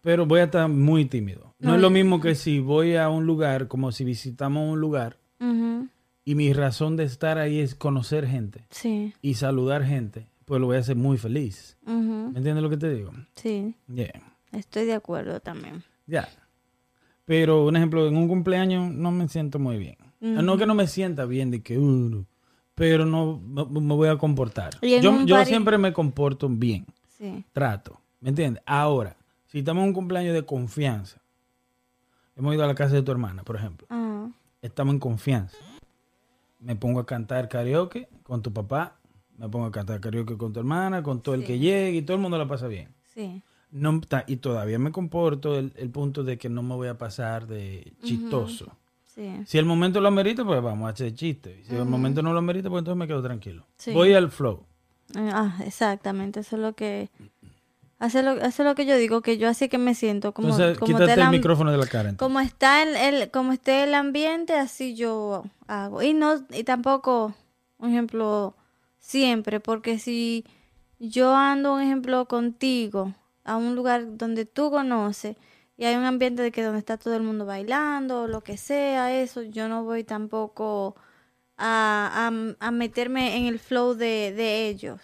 [0.00, 1.56] pero voy a estar muy tímido.
[1.58, 4.80] No, No, es lo mismo que si voy a un lugar, como si visitamos un
[4.80, 5.18] lugar.
[6.24, 9.12] Y mi razón de estar ahí es conocer gente Sí.
[9.22, 11.76] y saludar gente, pues lo voy a hacer muy feliz.
[11.84, 13.10] ¿Me entiendes lo que te digo?
[13.36, 13.74] Sí.
[13.92, 14.22] Yeah.
[14.52, 15.82] Estoy de acuerdo también.
[16.06, 16.28] Ya.
[17.24, 19.96] Pero, un ejemplo, en un cumpleaños no me siento muy bien.
[20.20, 22.24] No que no me sienta bien de que, uh,
[22.74, 24.70] pero no me voy a comportar.
[24.80, 26.86] Yo, siempre me comporto bien,
[27.18, 27.44] Sí.
[27.52, 28.00] trato.
[28.20, 28.62] ¿Me entiendes?
[28.66, 29.16] Ahora,
[29.46, 31.20] si estamos en un cumpleaños de confianza,
[32.36, 34.28] hemos ido a la casa de tu hermana, por ejemplo, Ah.
[34.62, 35.56] estamos en confianza.
[36.62, 38.98] Me pongo a cantar karaoke con tu papá,
[39.36, 42.16] me pongo a cantar karaoke con tu hermana, con todo el que llegue y todo
[42.16, 42.94] el mundo la pasa bien.
[43.12, 43.42] Sí.
[43.72, 47.46] No, y todavía me comporto el, el punto de que no me voy a pasar
[47.46, 48.76] de chistoso.
[49.14, 49.42] Sí.
[49.44, 51.62] Si el momento lo amerita, pues vamos a hacer chiste.
[51.64, 53.66] Si el momento no lo amerita, pues entonces me quedo tranquilo.
[53.76, 53.92] Sí.
[53.92, 54.64] Voy al flow.
[55.14, 56.40] Ah, exactamente.
[56.40, 57.10] Eso es lo que...
[58.02, 60.48] Hace lo, hace lo que yo digo, que yo así que me siento como...
[60.48, 62.08] entonces, como quítate el micrófono de la cara.
[62.08, 62.18] entonces.
[62.18, 66.02] Como está el, el- como esté el ambiente, así yo hago.
[66.02, 67.32] Y no, y tampoco,
[67.78, 68.56] un ejemplo,
[68.98, 70.44] siempre, porque si
[70.98, 73.14] yo ando, un ejemplo, contigo
[73.44, 75.36] a un lugar donde tú conoces
[75.76, 78.56] y hay un ambiente de que donde está todo el mundo bailando o lo que
[78.56, 80.96] sea, eso, yo no voy tampoco
[81.56, 85.00] a, a- a meterme en el flow de, de ellos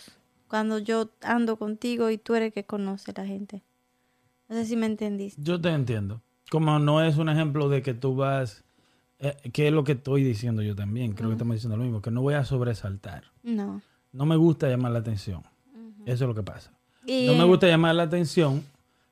[0.49, 3.63] cuando yo ando contigo y tú eres el que conoce a la gente.
[4.49, 5.41] No sé si me entendiste.
[5.43, 6.23] Yo te entiendo.
[6.51, 8.65] Como no es un ejemplo de que tú vas...
[9.19, 11.13] eh, que es lo que estoy diciendo yo también.
[11.13, 12.01] Creo que estamos diciendo lo mismo.
[12.01, 13.25] Que no voy a sobresaltar.
[13.43, 13.83] No.
[14.13, 15.43] No me gusta llamar la atención.
[16.07, 16.73] Eso es lo que pasa.
[17.05, 18.65] Y, No me gusta llamar la atención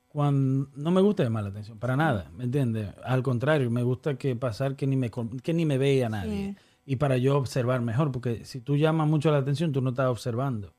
[0.08, 2.88] cuando no me gusta llamar la atención para nada, ¿me entiendes?
[3.04, 5.10] Al contrario, me gusta que pasar que ni me
[5.42, 6.56] que ni me vea nadie
[6.86, 10.06] y para yo observar mejor, porque si tú llamas mucho la atención, tú no estás
[10.06, 10.72] observando.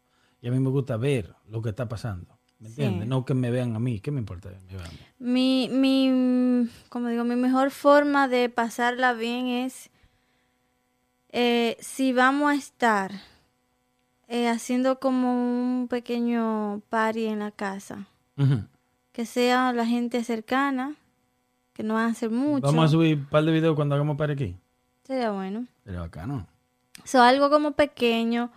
[0.48, 3.04] Y a mí me gusta ver lo que está pasando, ¿me entiendes?
[3.04, 3.10] Sí.
[3.10, 4.50] No que me vean a mí, ¿qué me importa?
[4.50, 4.98] que me vean a mí?
[5.20, 9.90] Mi, mi, como digo, mi mejor forma de pasarla bien es
[11.34, 13.12] eh, si vamos a estar
[14.30, 18.08] eh, haciendo como un pequeño party en la casa,
[19.12, 20.96] que sea la gente cercana,
[21.74, 24.16] que no van a hacer mucho, Vamos a subir un par de videos cuando hagamos
[24.16, 24.56] para aquí.
[25.04, 25.66] sería bueno.
[25.84, 26.48] Sería bacano.
[27.04, 28.50] So, algo como pequeño,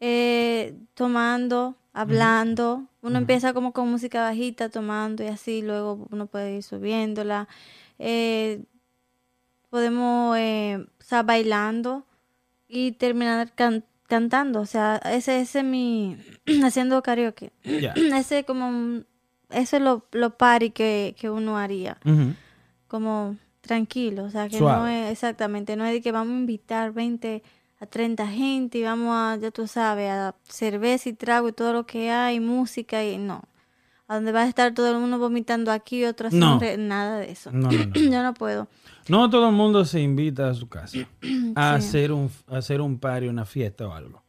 [0.00, 2.84] eh, tomando, hablando.
[3.02, 7.48] Uno empieza como con música bajita, tomando y así, luego uno puede ir subiéndola.
[7.98, 8.62] Eh,
[9.70, 12.04] podemos, eh, o sea, bailando.
[12.70, 14.60] y terminar can- cantando.
[14.60, 16.18] O sea, ese ese es mi
[16.64, 17.50] haciendo karaoke.
[17.64, 17.94] Ya.
[18.14, 19.02] Ese como
[19.50, 21.96] eso es lo, lo party que, que uno haría.
[22.88, 26.92] Como tranquilo, o sea, que no es exactamente, no es de que vamos a invitar
[26.92, 27.42] 20
[27.80, 31.72] a 30 gente y vamos a, ya tú sabes, a cerveza y trago y todo
[31.72, 33.42] lo que hay, música y no.
[34.08, 36.58] A donde va a estar todo el mundo vomitando aquí, otro No.
[36.78, 37.52] nada de eso.
[37.52, 37.94] No, no, no.
[37.94, 38.68] Yo no puedo.
[39.08, 40.98] No todo el mundo se invita a su casa
[41.54, 41.86] a Sí.
[41.88, 44.22] hacer un a hacer un party, una fiesta o algo.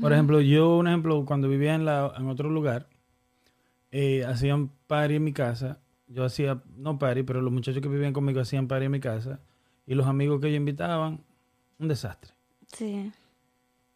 [0.00, 2.86] Por ejemplo, yo, un ejemplo, cuando vivía en, la, en otro lugar,
[3.90, 5.78] eh, hacían party en mi casa.
[6.08, 9.38] Yo hacía, no party, pero los muchachos que vivían conmigo hacían party en mi casa.
[9.86, 11.20] Y los amigos que ellos invitaban,
[11.78, 12.32] un desastre.
[12.72, 13.12] Sí.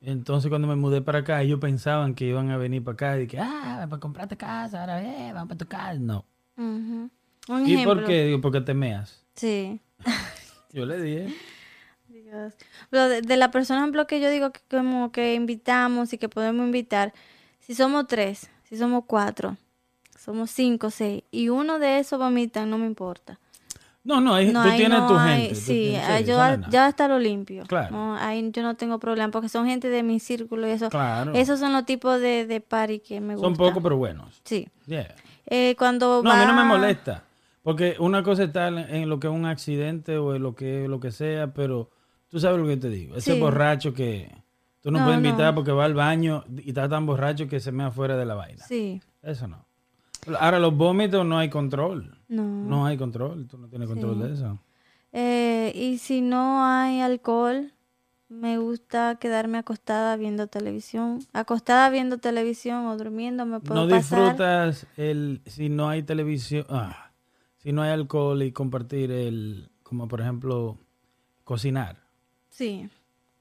[0.01, 3.27] Entonces, cuando me mudé para acá, ellos pensaban que iban a venir para acá y
[3.27, 5.95] que, ah, para comprarte casa, ahora eh, vamos para tu casa.
[5.99, 6.25] no.
[6.57, 7.95] Un ¿Y ejemplo.
[7.97, 8.25] por qué?
[8.27, 9.25] Digo, porque te meas.
[9.35, 9.81] Sí.
[10.73, 11.35] Yo le dije.
[12.09, 12.55] Dios.
[12.91, 16.29] Pero de, de la persona, ejemplo, que yo digo que como que invitamos y que
[16.29, 17.13] podemos invitar,
[17.61, 19.57] si somos tres, si somos cuatro,
[20.17, 23.41] somos cinco, seis, y uno de esos vomitan, no me importa.
[24.03, 25.55] No, no, No, tú ahí tienes no tu hay- gente.
[25.57, 27.65] Sí, ah, yo a- ya está lo limpio.
[27.67, 27.91] Claro.
[27.95, 30.89] No, ahí yo no tengo problema porque son gente de mi círculo y eso.
[30.89, 31.33] Claro.
[31.35, 33.55] Esos son los tipos de, de party que me gustan.
[33.55, 34.41] Son pocos, pero buenos.
[34.45, 34.67] Sí.
[34.87, 35.15] Yeah.
[35.47, 37.25] Eh, cuando No, a mí no me molesta.
[37.63, 40.89] Porque una cosa está en, en lo que es un accidente o en lo que
[40.89, 41.91] lo que sea, pero
[42.31, 43.17] tú sabes lo que te digo.
[43.17, 43.41] Ese Sí.
[43.41, 44.35] borracho que
[44.81, 47.71] tú no, No, puedes invitar porque va al baño y está tan borracho que se
[47.71, 48.65] mea fuera de la vaina.
[48.67, 49.03] Sí.
[49.23, 49.67] Eso no.
[50.39, 52.17] Ahora, los vómitos no hay control.
[52.29, 52.43] No.
[52.45, 53.47] No hay control.
[53.49, 54.23] Tú no tienes control Sí.
[54.23, 54.59] de eso.
[55.13, 57.73] Eh, y si no hay alcohol,
[58.29, 61.19] me gusta quedarme acostada viendo televisión.
[61.33, 64.19] Acostada viendo televisión o durmiendo me puedo No pasar.
[64.21, 67.11] disfrutas el si no hay televisión, ah,
[67.57, 70.79] si no hay alcohol y compartir el, como por ejemplo,
[71.43, 71.97] cocinar.
[72.51, 72.89] Sí.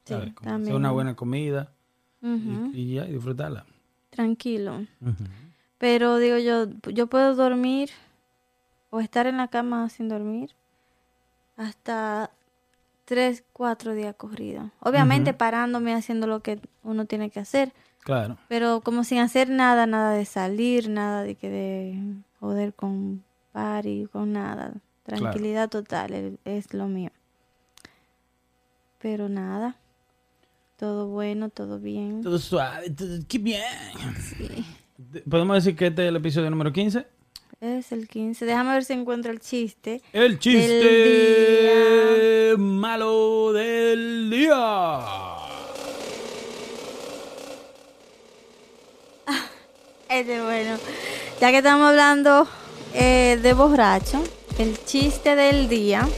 [0.05, 0.13] Sí.
[0.15, 0.61] Como también.
[0.63, 1.71] hacer una buena comida
[2.73, 3.65] y- ya, y disfrutarla.
[4.09, 4.85] Tranquilo.
[5.79, 7.89] Pero digo yo, yo puedo dormir
[8.91, 10.51] o estar en la cama sin dormir
[11.57, 12.29] hasta
[13.05, 14.69] tres, cuatro días corridos.
[14.81, 17.73] Obviamente parándome haciendo lo que uno tiene que hacer,
[18.03, 18.37] Claro.
[18.47, 21.99] pero como sin hacer nada, nada de salir, nada de que de
[22.39, 24.73] joder con party, con nada.
[25.03, 27.09] Tranquilidad total es, lo mío.
[28.99, 29.75] Pero nada,
[30.77, 32.21] todo bueno, todo bien.
[32.21, 33.63] Todo suave, todo, qué bien.
[35.29, 37.05] ¿Podemos decir que este es el episodio número 15?
[37.61, 38.45] Es el 15.
[38.45, 40.01] Déjame ver si encuentro el chiste.
[40.11, 40.85] El chiste
[42.57, 44.99] malo del día.
[50.09, 50.77] Este es bueno.
[51.39, 52.47] Ya que estamos hablando
[52.93, 54.21] eh, de borracho,
[54.57, 56.09] el chiste del día.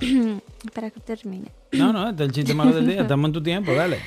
[0.64, 1.50] Espera que termine.
[1.72, 3.02] No, no, este es el chiste malo del día.
[3.02, 3.98] Estamos en tu tiempo, dale.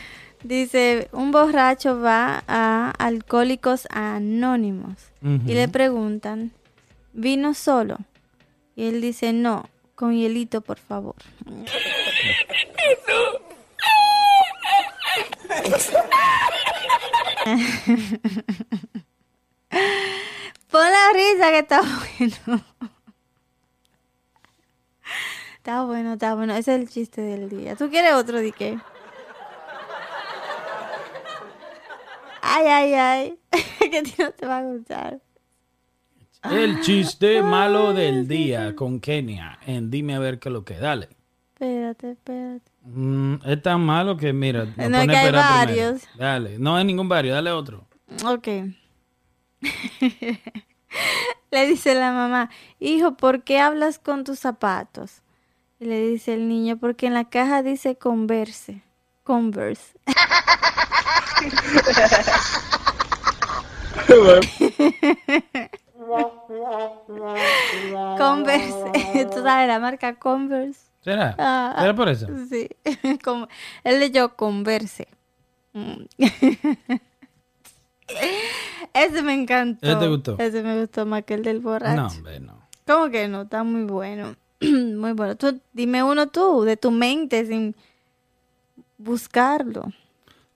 [0.44, 6.52] Dice, un borracho va a Alcohólicos Anónimos y le preguntan,
[7.14, 7.98] ¿vino solo?
[8.76, 11.16] Y él dice, no, con hielito, por favor.
[20.72, 22.64] Pon la risa que está bueno.
[25.58, 26.54] Está bueno, está bueno.
[26.56, 27.76] Ese es el chiste del día.
[27.76, 28.80] ¿Tú quieres otro de qué?
[32.52, 33.40] Ay, ay, ay.
[33.92, 35.20] que a ti no te va a gustar.
[36.44, 39.60] El chiste malo del día con Kenia.
[39.66, 40.76] En Dime a ver qué es lo que.
[40.76, 41.10] Dale.
[41.54, 42.72] Espérate, espérate.
[42.84, 45.38] Mm, es tan malo que, mira, No, es pone que hay primero.
[45.38, 46.02] varios.
[46.18, 46.58] Dale.
[46.58, 47.86] No hay ningún varios, dale otro.
[48.26, 48.48] Ok.
[51.52, 52.50] le dice la mamá,
[52.80, 55.22] hijo, ¿por qué hablas con tus zapatos?
[55.80, 58.82] Y le dice el niño, porque en la caja dice Converse.
[59.30, 59.94] Converse.
[68.18, 69.28] Converse.
[69.32, 70.80] ¿Tú sabes la marca Converse?
[71.02, 71.36] ¿Será?
[71.38, 72.26] Ah, ¿Será por eso?
[72.50, 72.70] Sí.
[73.24, 73.48] Como,
[73.84, 75.08] él leyó Converse.
[75.74, 76.06] Mm.
[78.96, 79.86] Ese me encantó.
[79.86, 80.38] ¿Ese te gustó?
[80.40, 82.02] Ese me gustó más que el del borracho.
[82.02, 82.68] No, hombre, no.
[82.88, 83.44] ¿Cómo que no?
[83.44, 84.36] Está muy bueno.
[84.60, 85.36] muy bueno.
[85.38, 87.76] Tú, dime uno tú, de tu mente, sin
[89.00, 89.92] buscarlo,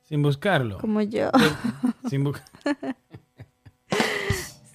[0.03, 0.77] Sin buscarlo.
[0.77, 1.31] como yo.
[2.09, 2.39] Sin bu-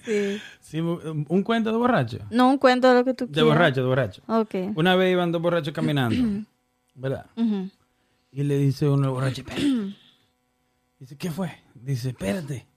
[0.05, 0.41] sí.
[0.59, 2.19] sin bu- un cuento de borracho.
[2.31, 3.47] No un cuento de lo que tú De quieras.
[3.49, 4.21] borracho, de borracho.
[4.27, 4.55] Ok.
[4.75, 6.43] Una vez iban dos borrachos caminando,
[6.95, 7.25] ¿verdad?
[8.31, 9.95] Y le dice uno al borracho, espérate.
[10.99, 11.51] Dice, ¿qué fue?
[11.73, 12.67] Dice, espérate.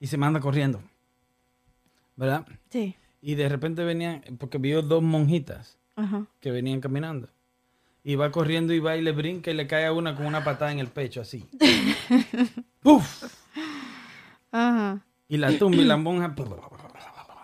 [0.00, 0.82] Y se manda corriendo,
[2.16, 2.46] ¿verdad?
[2.70, 2.94] Sí.
[3.20, 5.78] Y de repente venían, porque vio dos monjitas
[6.40, 7.28] que venían caminando.
[8.04, 10.44] Y va corriendo y va y le brinca y le cae a una con una
[10.44, 11.48] patada en el pecho, así.
[12.80, 13.24] ¡Puf!
[14.52, 15.00] Ajá.
[15.26, 16.34] Y la tumba y la monja,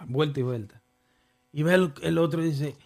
[0.07, 0.83] vuelta y vuelta.
[1.53, 2.77] Y ve el, el otro y dice,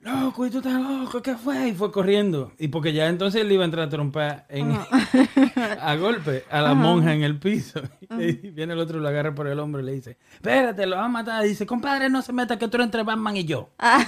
[0.00, 1.68] loco, y tú estás loco, ¿qué fue?
[1.68, 2.52] Y fue corriendo.
[2.58, 4.72] Y porque ya entonces él iba a entrar a trompar en,
[5.80, 7.80] a golpe a la monja en el piso.
[8.18, 11.06] Y viene el otro, lo agarra por el hombro y le dice, espérate, lo va
[11.06, 11.46] a matar.
[11.46, 13.70] Y dice, compadre, no se meta que tú eres entre Batman y yo.
[13.78, 14.04] Ah.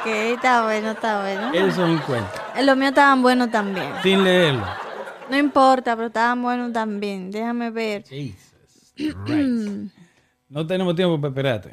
[0.00, 1.52] Ok, está bueno, está bueno.
[1.52, 2.30] Eso es un cuento.
[2.62, 3.92] Los míos estaban buenos también.
[4.02, 4.64] Sin leerlo.
[5.30, 7.30] No importa, pero estaban buenos también.
[7.30, 8.04] Déjame ver.
[8.04, 9.92] Jesus Christ.
[10.50, 11.70] No tenemos tiempo para esperarte.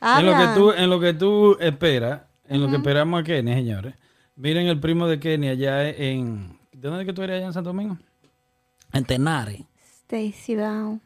[0.00, 3.54] En lo, que tú, en lo que tú esperas, en lo que esperamos a Kenny,
[3.54, 3.96] señores.
[4.36, 6.56] Miren el primo de Kenny allá en...
[6.70, 7.98] ¿De dónde es que tú eres allá en Santo Domingo?
[8.92, 9.64] En Tenare.
[10.06, 11.00] Stacy Brown.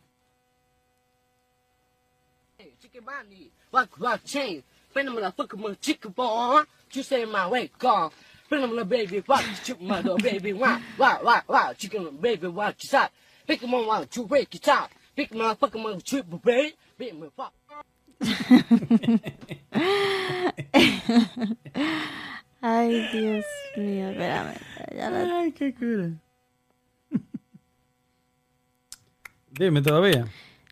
[2.78, 4.64] chicken
[4.94, 5.16] body, walk walk chain.
[5.16, 6.62] Bring them fuck my chicken boy.
[6.92, 8.10] You say my way gone.
[8.48, 12.76] Bring them the baby, walk chicken mother baby, wow, wow, wow, wow, chicken baby, walk
[12.82, 13.10] your side.
[13.46, 14.90] Pick them on one, two break your top.
[15.16, 17.52] Pick them up, fuck my triple baby, big me fuck.
[22.60, 23.44] Ay, Dios
[23.76, 24.54] mío, espérame.
[24.96, 26.10] Ya la- Ay, qué cura.
[29.50, 30.26] Dime todavía.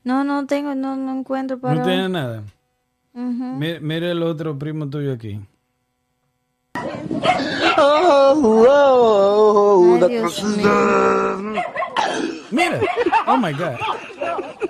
[0.04, 1.74] No, no tengo, no, no encuentro para.
[1.74, 2.42] No tiene nada.
[3.14, 3.44] Ujú.
[3.58, 5.38] Mira, mira el otro primo tuyo aquí.
[6.74, 6.86] Ay,
[10.08, 11.62] Dios mío.
[12.50, 12.80] Mira.
[13.26, 13.76] Oh my God.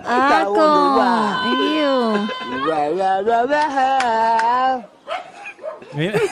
[0.05, 0.45] Ah.
[5.95, 6.19] Mira.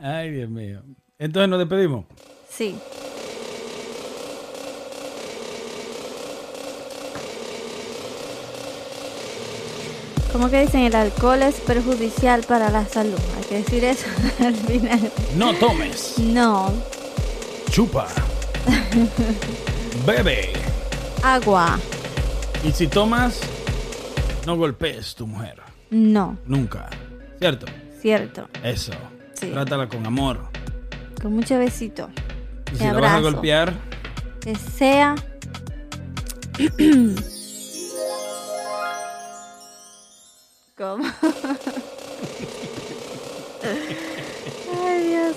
[0.00, 0.82] Ay, Dios mío.
[1.18, 2.04] Entonces nos despedimos.
[2.48, 2.78] Sí.
[10.32, 10.80] ¿Cómo que dicen?
[10.82, 13.18] El alcohol es perjudicial para la salud.
[13.36, 14.06] Hay que decir eso
[14.44, 15.10] al final.
[15.36, 16.18] No tomes.
[16.18, 16.72] No.
[17.70, 18.06] Chupa.
[20.06, 20.52] Bebe.
[21.22, 21.78] Agua.
[22.64, 23.40] Y si tomas,
[24.46, 25.60] no golpees tu mujer.
[25.90, 26.36] No.
[26.46, 26.90] Nunca.
[27.38, 27.66] ¿Cierto?
[28.00, 28.48] Cierto.
[28.62, 28.92] Eso.
[29.34, 29.48] Sí.
[29.48, 30.40] Trátala con amor.
[31.22, 32.10] Con mucho besito.
[32.72, 33.72] Y si la vas a golpear,
[34.40, 35.14] Que sea.
[40.78, 41.04] Como...
[44.86, 45.36] Ay, Dios.